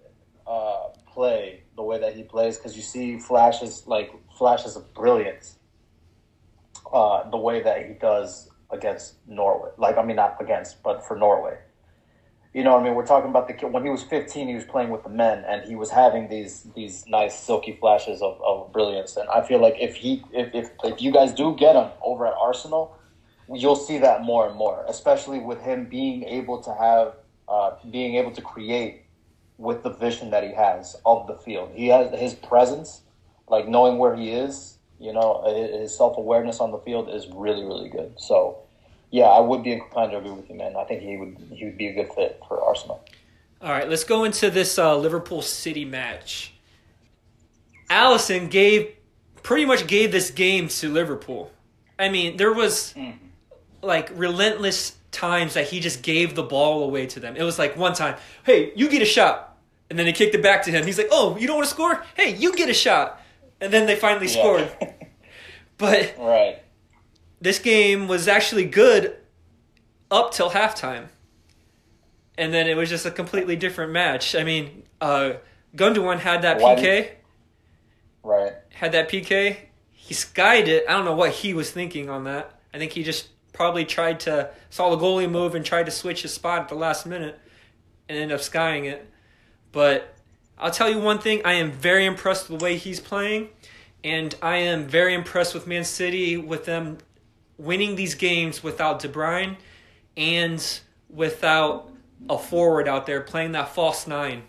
[0.45, 5.57] uh, play the way that he plays because you see flashes like flashes of brilliance
[6.93, 9.71] uh, the way that he does against Norway.
[9.77, 11.57] Like, I mean, not against, but for Norway.
[12.53, 14.63] You know, I mean, we're talking about the kid when he was 15, he was
[14.63, 18.71] playing with the men, and he was having these these nice silky flashes of, of
[18.71, 19.17] brilliance.
[19.17, 22.27] And I feel like if he if, if if you guys do get him over
[22.27, 22.95] at Arsenal,
[23.51, 27.15] you'll see that more and more, especially with him being able to have
[27.47, 29.01] uh, being able to create
[29.57, 31.71] with the vision that he has of the field.
[31.73, 33.01] He has his presence,
[33.47, 34.72] like knowing where he is.
[35.03, 35.43] You know,
[35.81, 38.13] his self awareness on the field is really really good.
[38.17, 38.59] So,
[39.11, 40.77] yeah, I would be inclined to agree with you, man.
[40.77, 43.03] I think he would he would be a good fit for Arsenal.
[43.61, 46.53] All right, let's go into this uh, Liverpool City match.
[47.89, 48.95] Alisson gave
[49.41, 51.51] pretty much gave this game to Liverpool.
[51.99, 52.95] I mean, there was
[53.81, 57.35] like relentless times that he just gave the ball away to them.
[57.35, 59.57] It was like one time, "Hey, you get a shot."
[59.89, 60.85] And then they kicked it back to him.
[60.85, 62.05] He's like, "Oh, you don't want to score?
[62.15, 63.19] Hey, you get a shot."
[63.63, 64.31] And then they finally Yeah.
[64.33, 64.71] scored.
[65.77, 66.59] But right.
[67.41, 69.17] this game was actually good
[70.11, 71.07] up till halftime.
[72.37, 74.35] And then it was just a completely different match.
[74.35, 75.33] I mean, uh,
[75.75, 77.11] Gundogan had that Why PK, did-
[78.21, 78.53] Right.
[78.69, 79.57] had that PK.
[79.91, 80.83] He skied it.
[80.87, 82.51] I don't know what he was thinking on that.
[82.73, 86.21] I think he just probably tried to saw the goalie move and tried to switch
[86.21, 87.39] his spot at the last minute
[88.07, 89.09] and ended up skying it.
[89.71, 90.12] But
[90.57, 93.49] I'll tell you one thing, I am very impressed with the way he's playing
[94.03, 96.97] and I am very impressed with Man City with them
[97.57, 99.57] winning these games without De Bruyne
[100.17, 101.89] and without
[102.29, 104.43] a forward out there playing that false nine.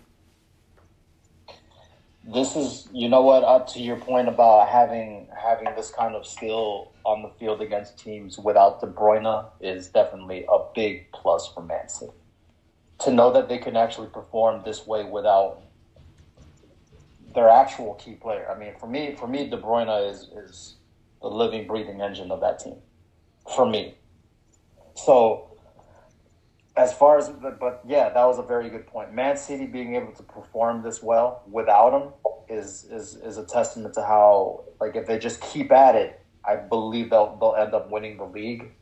[2.27, 6.27] This is, you know what, up to your point about having having this kind of
[6.27, 11.63] skill on the field against teams without De Bruyne is definitely a big plus for
[11.63, 12.13] Man City.
[13.01, 15.61] To know that they can actually perform this way without
[17.35, 18.49] their actual key player.
[18.51, 20.77] I mean, for me, for me, De Bruyne is is
[21.21, 22.77] the living, breathing engine of that team.
[23.55, 23.95] For me,
[24.95, 25.55] so
[26.77, 30.13] as far as but, yeah that was a very good point man city being able
[30.13, 32.13] to perform this well without him
[32.49, 36.57] is is is a testament to how like if they just keep at it i
[36.57, 38.73] believe they'll they'll end up winning the league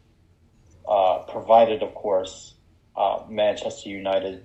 [0.88, 2.54] uh, provided of course
[2.96, 4.44] uh, manchester united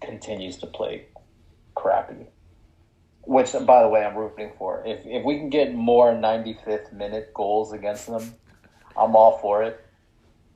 [0.00, 1.06] continues to play
[1.74, 2.26] crappy
[3.26, 7.32] which by the way i'm rooting for if if we can get more 95th minute
[7.34, 8.34] goals against them
[8.96, 9.84] i'm all for it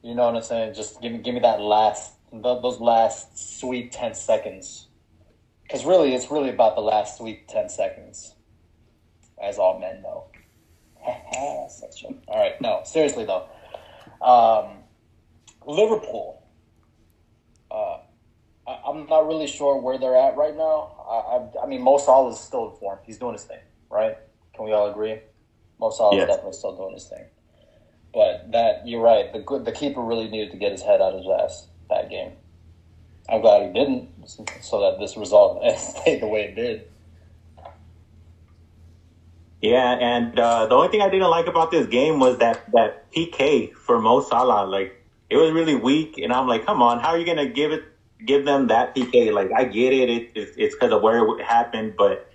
[0.03, 0.74] you know what I'm saying?
[0.74, 4.88] Just give me give me that last th- those last sweet ten seconds.
[5.62, 8.34] Because really, it's really about the last sweet ten seconds,
[9.43, 10.24] as all men know.
[11.07, 13.47] All right, no, seriously though.
[14.20, 14.78] Um,
[15.66, 16.43] Liverpool.
[17.70, 17.99] Uh,
[18.69, 20.95] I, I'm not really sure where they're at right now.
[21.09, 22.99] I, I, I mean, Mo Salah is still in form.
[23.05, 23.61] He's doing his thing,
[23.91, 24.16] right?
[24.55, 25.21] Can we all agree?
[25.81, 27.25] Mo Salah is definitely still doing his thing.
[28.12, 29.33] But that you're right.
[29.33, 32.11] The good the keeper really needed to get his head out of his ass that
[32.11, 32.33] game.
[33.29, 34.09] I'm glad he didn't,
[34.62, 36.89] so that this result stayed the way it did.
[39.61, 43.12] Yeah, and uh, the only thing I didn't like about this game was that that
[43.12, 44.66] PK for Mo Salah.
[44.66, 47.73] Like it was really weak, and I'm like, come on, how are you gonna give
[47.73, 47.83] it,
[48.25, 49.33] give them that PK?
[49.33, 52.31] Like I get it, it it's because of where it happened, but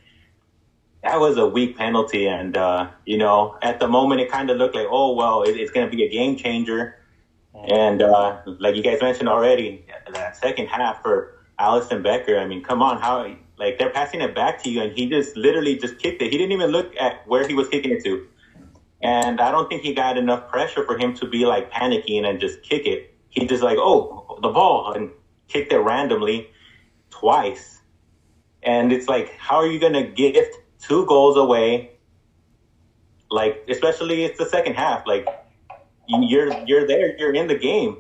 [1.04, 4.58] that was a weak penalty, and uh, you know, at the moment, it kind of
[4.58, 6.98] looked like, oh well, it, it's gonna be a game changer,
[7.54, 12.38] and uh, like you guys mentioned already, that second half for Alisson Becker.
[12.38, 15.36] I mean, come on, how like they're passing it back to you, and he just
[15.36, 16.32] literally just kicked it.
[16.32, 18.26] He didn't even look at where he was kicking it to.
[19.02, 22.40] And I don't think he got enough pressure for him to be like panicking and
[22.40, 23.14] just kick it.
[23.30, 25.12] He just like, oh, the ball, and
[25.54, 26.50] kicked it randomly
[27.12, 27.80] twice.
[28.64, 31.92] And it's like, how are you going to gift two goals away?
[33.30, 35.06] Like, especially it's the second half.
[35.06, 35.28] Like,
[36.08, 37.98] you're you're there, you're in the game,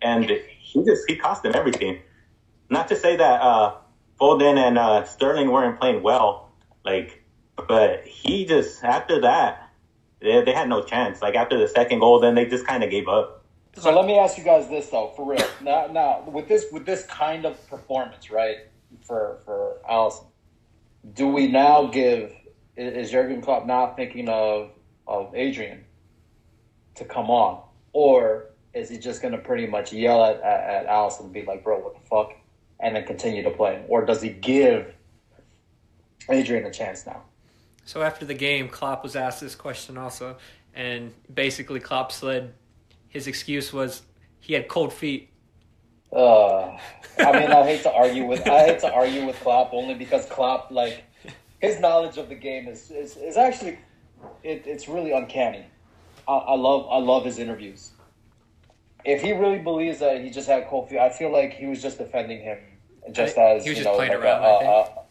[0.00, 0.30] and
[0.60, 1.98] he just he cost them everything.
[2.70, 3.74] Not to say that uh,
[4.20, 6.52] Foden and uh, Sterling weren't playing well,
[6.84, 7.22] like,
[7.68, 9.70] but he just after that
[10.20, 11.20] they, they had no chance.
[11.20, 13.41] Like after the second goal, then they just kind of gave up.
[13.76, 15.44] So let me ask you guys this though, for real.
[15.62, 18.58] Now, now with this with this kind of performance, right,
[19.02, 20.26] for for Alisson,
[21.14, 22.32] do we now give
[22.76, 24.70] is Jurgen Klopp now thinking of
[25.06, 25.84] of Adrian
[26.96, 27.62] to come on,
[27.92, 31.42] or is he just going to pretty much yell at, at, at Alisson and be
[31.42, 32.34] like, "Bro, what the fuck,"
[32.78, 34.94] and then continue to play, or does he give
[36.28, 37.22] Adrian a chance now?
[37.84, 40.36] So after the game, Klopp was asked this question also,
[40.74, 42.54] and basically Klopp said
[43.12, 44.02] his excuse was
[44.40, 45.28] he had cold feet.
[46.10, 46.76] Uh,
[47.18, 50.26] I mean, I hate to argue with I hate to argue with Klopp only because
[50.26, 51.04] Klopp like
[51.60, 53.78] his knowledge of the game is is, is actually
[54.42, 55.66] it, it's really uncanny.
[56.26, 57.90] I, I love I love his interviews.
[59.04, 61.82] If he really believes that he just had cold feet, I feel like he was
[61.82, 62.58] just defending him,
[63.12, 64.42] just as he was you just know, playing like around.
[64.42, 64.96] a, I think.
[64.96, 65.02] a,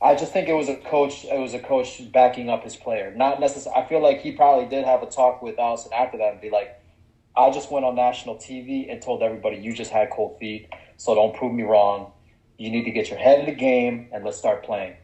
[0.00, 1.24] I just think it was a coach.
[1.24, 3.12] It was a coach backing up his player.
[3.14, 3.82] Not necessarily.
[3.82, 6.50] I feel like he probably did have a talk with Alisson after that and be
[6.50, 6.77] like,
[7.38, 11.14] "I just went on national TV and told everybody you just had cold feet, so
[11.14, 12.12] don't prove me wrong.
[12.58, 14.96] You need to get your head in the game and let's start playing."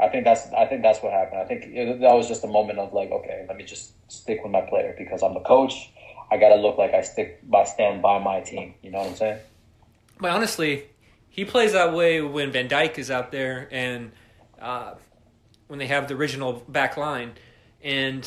[0.00, 0.46] I think that's.
[0.52, 1.40] I think that's what happened.
[1.40, 4.40] I think it, that was just a moment of like, okay, let me just stick
[4.42, 5.90] with my player because I'm the coach.
[6.30, 8.74] I got to look like I stick by stand by my team.
[8.82, 9.40] You know what I'm saying?
[10.20, 10.86] But honestly,
[11.28, 14.12] he plays that way when Van Dijk is out there and
[14.60, 14.94] uh,
[15.66, 17.32] when they have the original back line.
[17.82, 18.22] And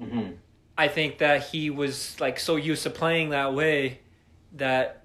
[0.00, 0.32] Mm-hmm.
[0.78, 3.98] I think that he was like so used to playing that way
[4.52, 5.02] that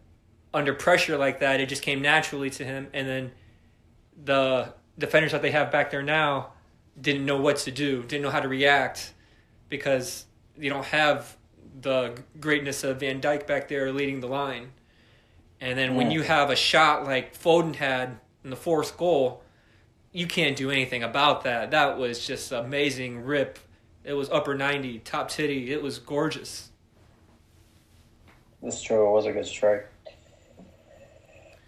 [0.53, 2.87] under pressure like that, it just came naturally to him.
[2.93, 3.31] And then
[4.23, 6.51] the defenders that they have back there now
[7.01, 9.13] didn't know what to do, didn't know how to react
[9.67, 11.35] because you don't have
[11.81, 14.71] the greatness of Van Dijk back there leading the line.
[15.59, 19.41] And then when you have a shot like Foden had in the fourth goal,
[20.11, 21.71] you can't do anything about that.
[21.71, 23.57] That was just amazing rip.
[24.03, 25.71] It was upper 90, top titty.
[25.71, 26.69] It was gorgeous.
[28.61, 29.07] That's true.
[29.07, 29.87] It was a good strike.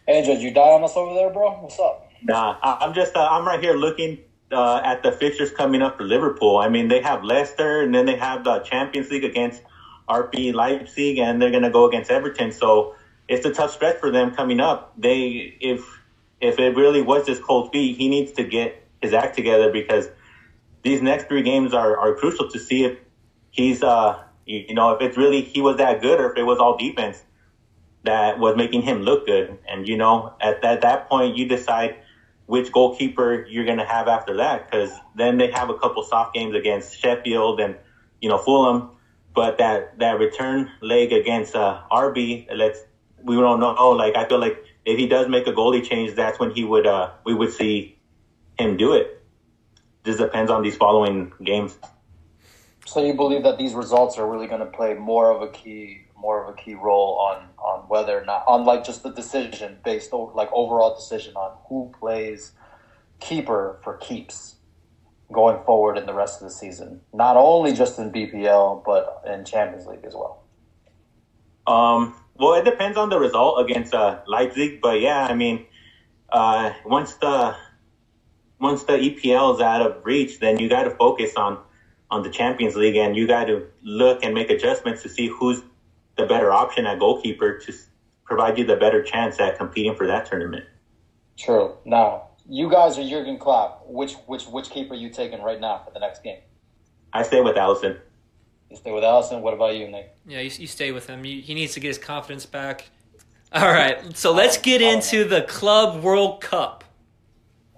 [0.08, 1.52] Angel, did you die on us over there, bro?
[1.62, 2.10] What's up?
[2.24, 4.20] Nah, I- I'm just uh, I'm right here looking
[4.52, 6.58] uh, at the fixtures coming up for Liverpool.
[6.58, 9.62] I mean, they have Leicester, and then they have the Champions League against
[10.08, 12.52] RB Leipzig, and they're gonna go against Everton.
[12.52, 12.96] So
[13.28, 14.94] it's a tough stretch for them coming up.
[14.98, 15.82] They if
[16.40, 20.08] if it really was just cold feet, he needs to get his act together because
[20.86, 22.94] these next three games are, are crucial to see if
[23.52, 24.16] he's uh
[24.46, 26.74] you you know if it's really he was that good or if it was all
[26.74, 27.18] defense
[28.04, 29.58] that was making him look good.
[29.68, 31.96] And you know, at that, that point, you decide
[32.48, 36.34] which goalkeeper you're going to have after that, because then they have a couple soft
[36.34, 37.76] games against Sheffield and
[38.22, 38.86] you know Fulham,
[39.36, 42.86] but that that return leg against uh, RB, let's
[43.24, 43.74] we don't know.
[43.78, 46.66] Oh, like I feel like if he does make a goalie change, that's when he
[46.66, 47.88] would uh we would see
[48.60, 49.08] him do it.
[50.06, 51.78] Just depends on these following games.
[52.86, 56.06] So you believe that these results are really going to play more of a key,
[56.16, 59.78] more of a key role on on whether or not on like just the decision
[59.84, 62.52] based over like overall decision on who plays
[63.20, 64.56] keeper for keeps
[65.32, 69.44] going forward in the rest of the season, not only just in BPL but in
[69.44, 70.44] Champions League as well.
[71.66, 75.66] Um, well, it depends on the result against uh, Leipzig, but yeah, I mean,
[76.30, 77.56] uh, once the
[78.60, 81.60] once the EPL is out of reach, then you got to focus on
[82.12, 85.62] on the Champions League, and you got to look and make adjustments to see who's
[86.18, 87.74] the better option at goalkeeper to
[88.24, 90.66] provide you the better chance at competing for that tournament.
[91.38, 91.76] True.
[91.84, 93.86] Now you guys are Jurgen Klopp.
[93.88, 96.40] Which which which keeper are you taking right now for the next game?
[97.12, 98.00] I stay with Alisson.
[98.70, 99.42] You stay with Alisson.
[99.42, 100.16] What about you, Nick?
[100.26, 101.24] Yeah, you, you stay with him.
[101.26, 102.90] You, he needs to get his confidence back.
[103.52, 106.84] All right, so let's get into the Club World Cup,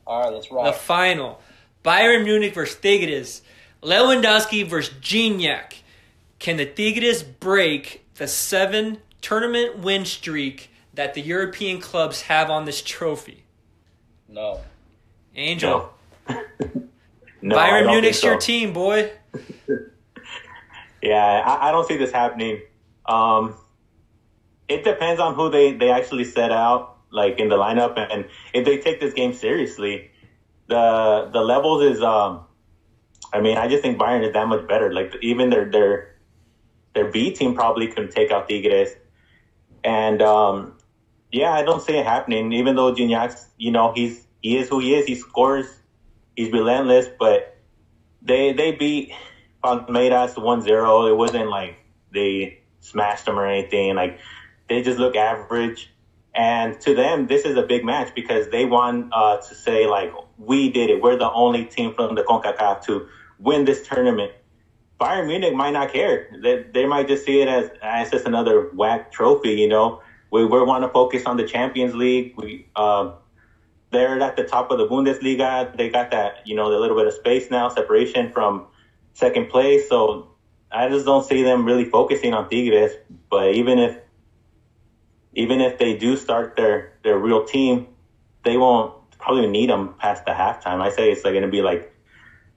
[0.07, 1.41] All right, let's the final.
[1.83, 3.41] Bayern Munich versus Tigres.
[3.83, 5.73] Lewandowski versus Gignac.
[6.39, 12.65] Can the Tigres break the seven tournament win streak that the European clubs have on
[12.65, 13.43] this trophy?
[14.27, 14.61] No.
[15.35, 15.93] Angel,
[16.27, 16.43] No.
[17.41, 18.27] no, Bayern Munich's so.
[18.27, 19.11] your team, boy.
[21.01, 22.61] Yeah, I, I don't see this happening.
[23.05, 23.55] Um,
[24.67, 28.65] it depends on who they, they actually set out, like in the lineup, and if
[28.65, 30.11] they take this game seriously,
[30.67, 32.01] the the levels is.
[32.01, 32.41] Um,
[33.33, 34.91] I mean, I just think Bayern is that much better.
[34.93, 36.15] Like even their their
[36.93, 38.95] their B team probably couldn't take out Tigres,
[39.83, 40.73] and um,
[41.31, 42.53] yeah, I don't see it happening.
[42.53, 45.05] Even though Gignac, you know, he's he is who he is.
[45.05, 45.67] He scores.
[46.35, 47.57] He's relentless, but
[48.21, 49.11] they they beat
[49.63, 51.09] Palmeiras 1-0.
[51.09, 51.77] It wasn't like
[52.13, 53.95] they smashed them or anything.
[53.95, 54.19] Like
[54.69, 55.89] they just look average.
[56.37, 60.11] And to them, this is a big match because they want uh, to say like
[60.37, 61.01] we did it.
[61.01, 63.07] We're the only team from the Concacaf to
[63.39, 64.33] win this tournament.
[65.01, 66.27] Bayern Munich might not care.
[66.43, 69.53] They, they might just see it as as just another whack trophy.
[69.53, 69.99] You know,
[70.31, 72.33] we we want to focus on the Champions League.
[72.37, 73.13] We um,
[73.91, 75.75] they're at the top of the Bundesliga.
[75.75, 78.63] They got that you know the little bit of space now, separation from
[79.13, 79.89] second place.
[79.89, 80.27] So
[80.71, 82.93] I just don't see them really focusing on Tigres.
[83.29, 83.97] But even if
[85.33, 87.87] even if they do start their their real team,
[88.43, 90.79] they won't probably need them past the halftime.
[90.79, 91.93] I say it's like going to be like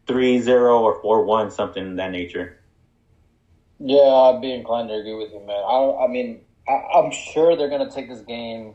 [0.06, 0.48] 3-0
[0.80, 2.58] or 4-1, something in that nature.
[3.78, 5.62] Yeah, I'd be inclined to agree with you, man.
[5.64, 8.74] I, I mean, I, I'm sure they're going to take this game.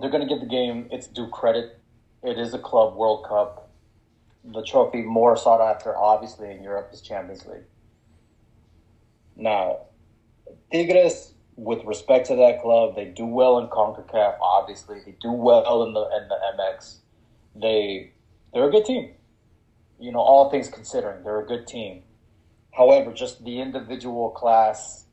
[0.00, 1.78] They're going to give the game its due credit.
[2.22, 3.70] It is a club World Cup.
[4.44, 7.64] The trophy more sought after, obviously, in Europe is Champions League.
[9.36, 9.80] Now,
[10.72, 14.38] Tigres, with respect to that club, they do well in Concacaf.
[14.40, 16.96] Obviously, they do well in the in the MX.
[17.54, 18.12] They
[18.52, 19.12] they're a good team.
[19.98, 22.02] You know, all things considering, they're a good team.
[22.72, 25.04] However, just the individual class.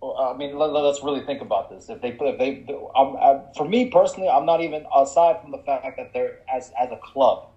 [0.00, 1.88] Uh, I mean, let, us really think about this.
[1.88, 5.58] If they, if they, I'm, I, for me personally, I'm not even aside from the
[5.58, 7.48] fact that they're as as a club,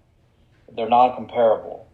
[0.74, 1.86] they're non-comparable,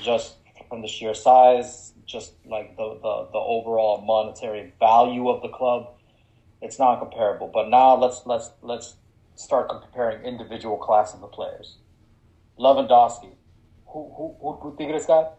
[0.00, 0.34] just
[0.68, 5.93] from the sheer size, just like the the, the overall monetary value of the club,
[6.62, 7.50] it's not comparable.
[7.52, 8.96] But now let's let's let's
[9.34, 11.76] start comparing individual class of the players.
[12.58, 13.32] Lewandowski,
[13.86, 15.34] who who who, who Tigres got?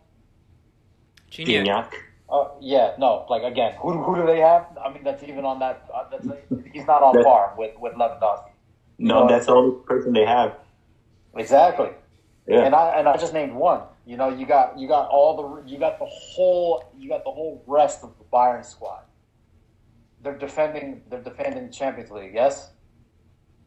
[1.31, 1.65] Gignac.
[1.65, 1.93] Gignac.
[2.29, 3.25] Uh, yeah, no.
[3.29, 4.65] Like again, who, who do they have?
[4.83, 5.87] I mean, that's even on that.
[5.93, 6.27] Uh, that's
[6.73, 8.51] he's not on That- par with with Lewandowski.
[8.97, 10.55] No, No, that's the only person they have.
[11.35, 11.89] Exactly.
[12.47, 12.61] Yeah.
[12.63, 13.81] And I and I just named one.
[14.05, 17.31] You know, you got you got all the you got the whole you got the
[17.31, 19.03] whole rest of the Bayern squad.
[20.25, 22.31] They're defending they're defending Champions League.
[22.33, 22.71] Yes.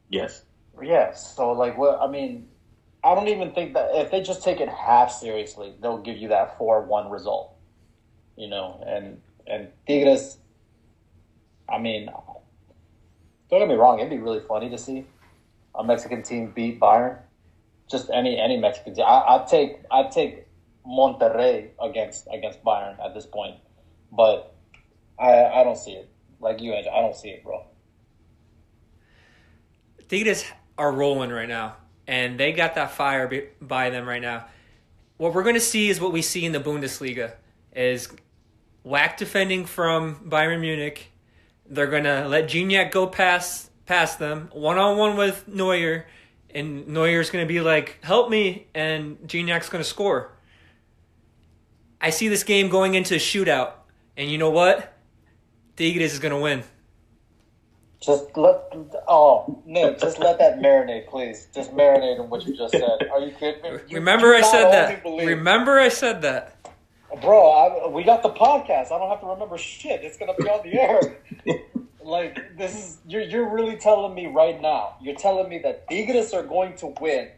[0.09, 0.43] yes.
[0.83, 1.37] Yes.
[1.37, 2.49] So like, what I mean,
[3.05, 6.27] I don't even think that if they just take it half seriously, they'll give you
[6.29, 7.55] that four one result.
[8.37, 10.39] You know, and and Tigres.
[11.69, 12.07] I mean,
[13.51, 14.01] don't get me wrong.
[14.01, 15.07] It'd be really funny to see
[15.77, 17.19] a Mexican team beat Bayern.
[17.89, 19.05] Just any any Mexican team.
[19.07, 20.45] I, I'd take I'd take
[20.85, 23.59] Monterrey against against Bayern at this point,
[24.11, 24.57] but
[25.21, 26.11] I I don't see it.
[26.41, 27.65] Like you, I don't see it, bro.
[30.09, 30.45] Tigres
[30.77, 31.77] are rolling right now,
[32.07, 34.47] and they got that fire by them right now.
[35.17, 37.35] What we're going to see is what we see in the Bundesliga
[37.75, 38.09] is
[38.85, 41.13] whack defending from Bayern Munich.
[41.69, 46.07] They're going to let Gignac go past past them one on one with Neuer,
[46.55, 50.33] and Neuer's going to be like, "Help me," and Gignac's going to score.
[52.01, 53.73] I see this game going into a shootout,
[54.17, 54.98] and you know what?
[55.79, 56.65] Tigres is going to win.
[58.01, 58.75] Just let
[59.07, 61.49] oh Nick, just let that marinate, please.
[61.55, 63.09] Just marinate in what you just said.
[63.13, 63.79] Are you kidding me?
[63.89, 65.05] You Remember, I said that.
[65.05, 66.57] Remember, I said that.
[67.21, 67.51] bro.
[67.51, 68.93] I, we got the podcast.
[68.93, 70.03] I don't have to remember shit.
[70.05, 71.01] It's gonna be on the air.
[72.03, 74.97] like this is you're you're really telling me right now.
[75.01, 77.31] You're telling me that Tigres are going to win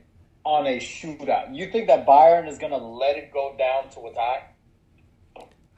[0.45, 1.55] on a shootout.
[1.55, 4.45] You think that Bayern is gonna let it go down to a tie?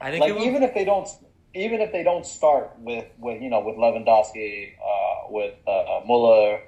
[0.01, 1.07] I think like even if they don't
[1.53, 6.01] even if they don't start with with you know with Lewandowski uh, with uh, uh,
[6.05, 6.61] Muller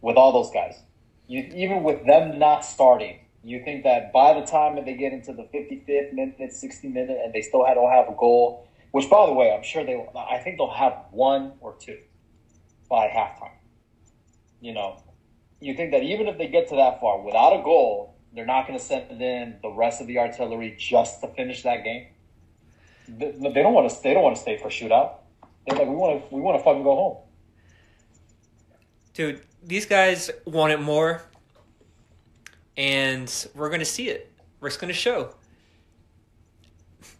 [0.00, 0.82] with all those guys
[1.26, 5.12] you even with them not starting you think that by the time that they get
[5.12, 9.26] into the 55th minute 60th minute and they still don't have a goal which by
[9.26, 11.98] the way I'm sure they I think they'll have one or two
[12.88, 13.56] by halftime.
[14.60, 15.02] You know
[15.60, 18.66] you think that even if they get to that far without a goal they're not
[18.66, 22.06] going to send in the rest of the artillery just to finish that game
[23.08, 24.02] they they don't want to.
[24.02, 25.14] They don't want to stay for a shootout.
[25.66, 26.34] They're like, we want to.
[26.34, 27.16] We want to fucking go home.
[29.14, 31.22] dude, these guys want it more,
[32.76, 34.32] and we're gonna see it.
[34.60, 35.34] We're just gonna show.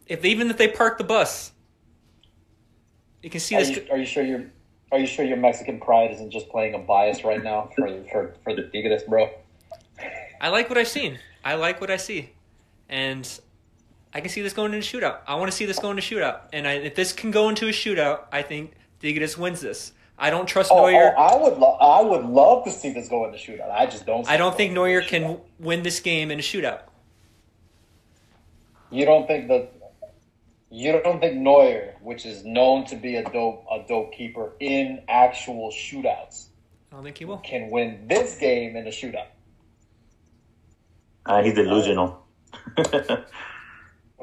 [0.06, 1.52] If even if they park the bus,
[3.22, 3.70] you can see Are this.
[3.76, 4.44] you, are you sure your
[4.92, 8.34] Are you sure your Mexican pride isn't just playing a bias right now for for
[8.44, 9.30] for the Tigres, bro?
[10.40, 11.18] I like what I've seen.
[11.44, 12.30] I like what I see,
[12.88, 13.28] and
[14.14, 15.18] I can see this going into a shootout.
[15.26, 17.48] I want to see this going into a shootout, and I, if this can go
[17.48, 19.92] into a shootout, I think Tigres wins this.
[20.16, 21.12] I don't trust Oh, Neuer.
[21.16, 23.70] oh, I would lo- I would love to see this go into the shootout.
[23.72, 24.28] I just don't.
[24.28, 25.40] I don't think it Neuer can shootout.
[25.58, 26.82] win this game in a shootout.
[28.92, 29.72] You don't think that.
[30.70, 35.02] You don't think Neuer, which is known to be a dope a dope keeper in
[35.08, 36.46] actual shootouts,
[36.92, 37.38] I don't think he will.
[37.38, 39.26] can win this game in a shootout?
[41.26, 42.24] Uh, he's delusional.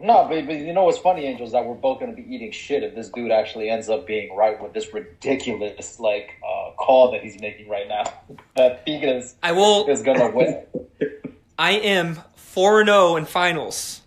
[0.04, 2.52] No, but, but you know what's funny, Angels, that we're both going to be eating
[2.52, 7.12] shit if this dude actually ends up being right with this ridiculous like uh, call
[7.12, 8.04] that he's making right now.
[8.56, 9.88] That Tigres I will.
[9.88, 10.64] is going to win.
[11.58, 14.02] I am four zero in finals.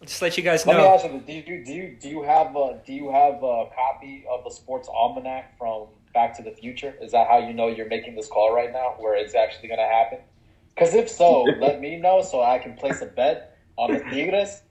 [0.00, 0.94] I'll just let you guys Let me know.
[0.94, 4.24] ask you: Do you do you do you have a, do you have a copy
[4.30, 6.94] of the sports almanac from Back to the Future?
[7.02, 9.80] Is that how you know you're making this call right now, where it's actually going
[9.80, 10.18] to happen?
[10.74, 14.62] Because if so, let me know so I can place a bet on the Tigres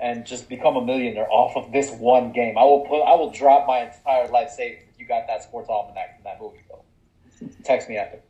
[0.00, 2.56] and just become a millionaire off of this one game.
[2.58, 5.68] I will put I will drop my entire life savings if you got that sports
[5.68, 6.58] almanac from that movie.
[6.68, 7.48] Though.
[7.64, 8.20] Text me after.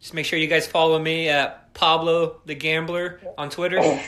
[0.00, 3.78] Just make sure you guys follow me at Pablo the Gambler on Twitter.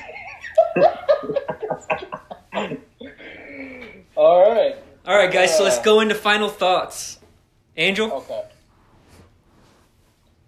[4.16, 4.76] All right.
[5.06, 5.56] All right, guys.
[5.56, 7.18] So let's go into final thoughts.
[7.76, 8.42] Angel, Okay.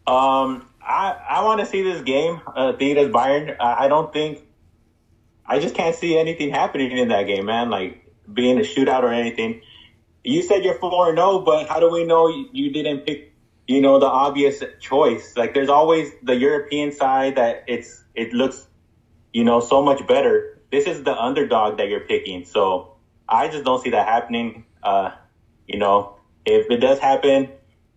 [0.06, 2.40] Um, I I want to see this game.
[2.46, 3.56] Uh, Tigres Bayern.
[3.58, 4.45] I, I don't think.
[5.48, 7.70] I just can't see anything happening in that game, man.
[7.70, 9.62] Like being a shootout or anything.
[10.24, 13.32] You said you're four and zero, but how do we know you, didn't pick?
[13.68, 15.36] You know the obvious choice.
[15.36, 18.66] Like there's always the European side that it's it looks,
[19.32, 20.58] you know, so much better.
[20.70, 22.44] This is the underdog that you're picking.
[22.44, 22.96] So
[23.28, 24.64] I just don't see that happening.
[24.82, 25.10] Uh,
[25.66, 27.48] you know, if it does happen,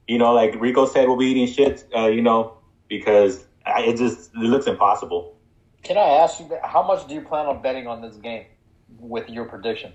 [0.07, 4.31] you know, like Rico said, we'll be eating shit, uh, you know, because it just
[4.33, 5.35] it looks impossible.
[5.83, 8.45] Can I ask you how much do you plan on betting on this game
[8.99, 9.93] with your prediction?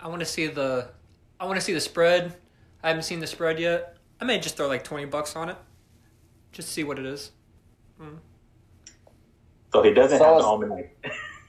[0.00, 0.88] I want to see the,
[1.40, 2.34] I want to see the spread.
[2.82, 3.96] I haven't seen the spread yet.
[4.20, 5.56] I may just throw like twenty bucks on it,
[6.52, 7.32] just see what it is.
[8.00, 8.18] Mm.
[9.72, 10.96] So he doesn't So have the it's- almanac.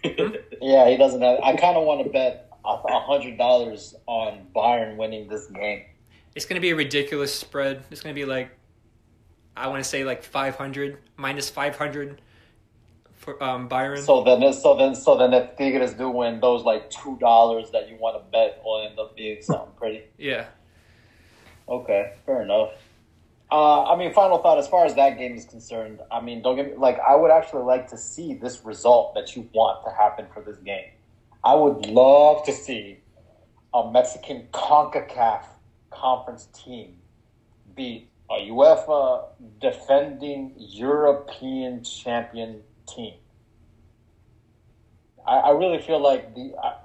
[0.03, 0.35] Hmm?
[0.61, 1.39] Yeah, he doesn't have.
[1.43, 5.83] I kind of want to bet a a hundred dollars on Bayern winning this game.
[6.35, 7.83] It's gonna be a ridiculous spread.
[7.91, 8.51] It's gonna be like,
[9.57, 12.21] I want to say like five hundred minus five hundred
[13.25, 13.99] for um Bayern.
[14.05, 17.89] So then, so then, so then, if Tigres do win, those like two dollars that
[17.89, 20.03] you want to bet will end up being something pretty.
[20.17, 20.45] yeah,
[21.67, 22.71] Okay, fair enough.
[23.51, 25.99] Uh, I mean, final thought as far as that game is concerned.
[26.11, 29.35] I mean, don't get me like I would actually like to see this result that
[29.35, 30.91] you want to happen for this game.
[31.43, 32.99] I would love to see
[33.73, 35.43] a Mexican Concacaf
[35.91, 36.97] conference team
[37.75, 39.25] beat a UEFA
[39.61, 43.15] defending European champion team.
[45.27, 46.75] I, I really feel like the I,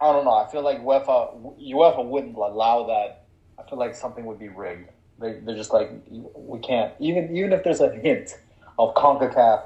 [0.00, 0.34] I don't know.
[0.34, 3.26] I feel like UEFA UEFA wouldn't allow that.
[3.58, 4.90] I feel like something would be rigged.
[5.18, 8.36] They, they're just like we can't even even if there's a hint
[8.78, 9.62] of Concacaf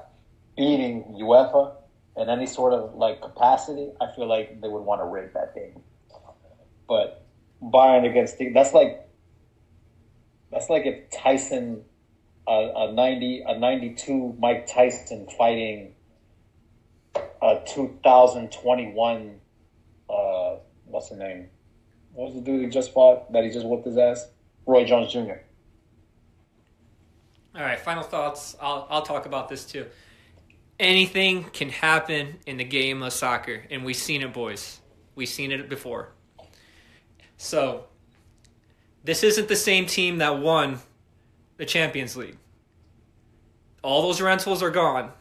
[0.57, 1.72] beating UEFA
[2.16, 3.88] in any sort of like capacity.
[4.01, 5.82] I feel like they would want to rig that game.
[6.86, 7.24] But
[7.62, 9.09] Bayern against that's like
[10.51, 11.84] that's like if Tyson
[12.51, 15.94] a, a ninety a ninety two Mike Tyson fighting
[17.40, 19.40] a two thousand twenty one
[20.11, 21.48] uh what's the name?
[22.12, 24.26] What was the dude he just fought that he just whooped his ass?
[24.66, 25.34] Roy Jones Jr.
[27.55, 28.57] All right, final thoughts.
[28.61, 29.86] I'll I'll talk about this too.
[30.80, 34.80] Anything can happen in the game of soccer, and we've seen it, boys.
[35.14, 36.12] We've seen it before.
[37.36, 37.84] So,
[39.05, 40.80] this isn't the same team that won
[41.61, 42.39] the Champions League.
[43.83, 45.13] All those rentals are gone,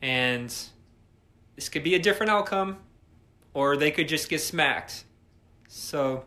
[0.00, 0.48] and
[1.56, 2.78] this could be a different outcome,
[3.52, 5.04] or they could just get smacked.
[5.68, 6.24] So,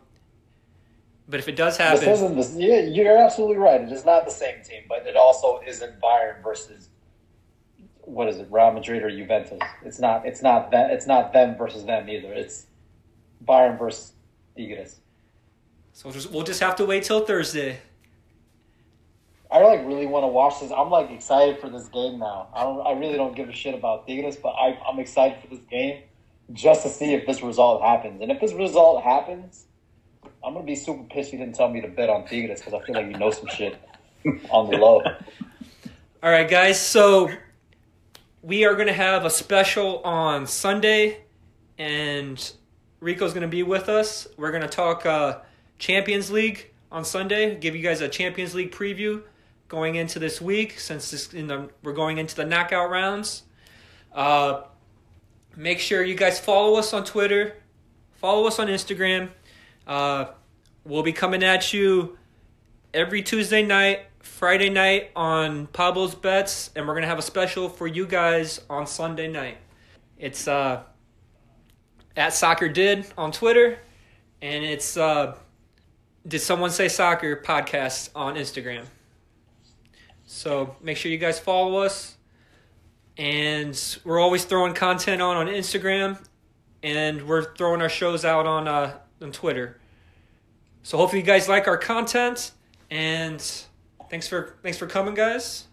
[1.28, 2.54] but if it does This happen, isn't this.
[2.54, 3.80] Yeah, you're absolutely right.
[3.80, 6.88] It is not the same team, but it also isn't Bayern versus
[8.02, 9.58] what is it, Real Madrid or Juventus.
[9.84, 10.24] It's not.
[10.24, 10.92] It's not that.
[10.92, 12.32] It's not them versus them either.
[12.32, 12.66] It's
[13.44, 14.12] Bayern versus
[14.56, 15.00] Tigres.
[15.92, 17.80] so we'll just, we'll just have to wait till Thursday.
[19.54, 20.72] I like really want to watch this.
[20.76, 22.48] I'm like excited for this game now.
[22.52, 22.84] I don't.
[22.84, 26.02] I really don't give a shit about Tigres, but I, I'm excited for this game
[26.52, 28.20] just to see if this result happens.
[28.20, 29.66] And if this result happens,
[30.44, 32.84] I'm gonna be super pissed you didn't tell me to bet on Tigres because I
[32.84, 33.80] feel like you know some shit
[34.50, 35.02] on the low.
[36.20, 36.80] All right, guys.
[36.80, 37.30] So
[38.42, 41.20] we are going to have a special on Sunday,
[41.78, 42.52] and
[42.98, 44.26] Rico's going to be with us.
[44.36, 45.38] We're going to talk uh,
[45.78, 47.54] Champions League on Sunday.
[47.54, 49.22] Give you guys a Champions League preview
[49.74, 53.42] going into this week, since this the, we're going into the knockout rounds.
[54.12, 54.62] Uh,
[55.56, 57.56] make sure you guys follow us on Twitter,
[58.14, 59.30] follow us on Instagram.
[59.84, 60.26] Uh,
[60.84, 62.16] we'll be coming at you
[62.94, 67.88] every Tuesday night, Friday night on Pablo's Bets, and we're gonna have a special for
[67.88, 69.58] you guys on Sunday night.
[70.18, 70.84] It's uh,
[72.16, 73.80] at Soccer Did on Twitter,
[74.40, 75.34] and it's uh,
[76.28, 78.84] Did Someone Say Soccer podcast on Instagram.
[80.26, 82.16] So make sure you guys follow us,
[83.18, 86.18] and we're always throwing content on on Instagram,
[86.82, 89.78] and we're throwing our shows out on uh, on Twitter.
[90.82, 92.52] So hopefully you guys like our content,
[92.90, 93.40] and
[94.10, 95.64] thanks for thanks for coming, guys.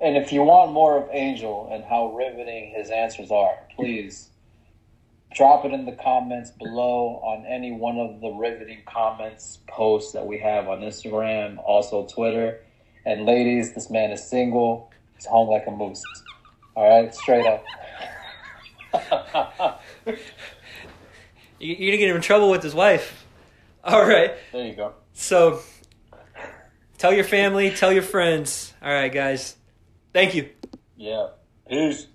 [0.00, 4.30] And if you want more of Angel and how riveting his answers are, please
[5.32, 10.26] drop it in the comments below on any one of the riveting comments posts that
[10.26, 12.60] we have on Instagram, also Twitter.
[13.06, 14.90] And ladies, this man is single.
[15.16, 16.02] He's home like a moose.
[16.76, 17.64] All right, straight up.
[21.60, 23.24] You- You're gonna get him in trouble with his wife.
[23.84, 24.32] All right.
[24.52, 24.92] There you go.
[25.14, 25.60] So
[26.98, 28.74] tell your family, tell your friends.
[28.82, 29.56] All right, guys.
[30.12, 30.50] Thank you.
[30.96, 31.28] Yeah.
[31.68, 32.06] Peace.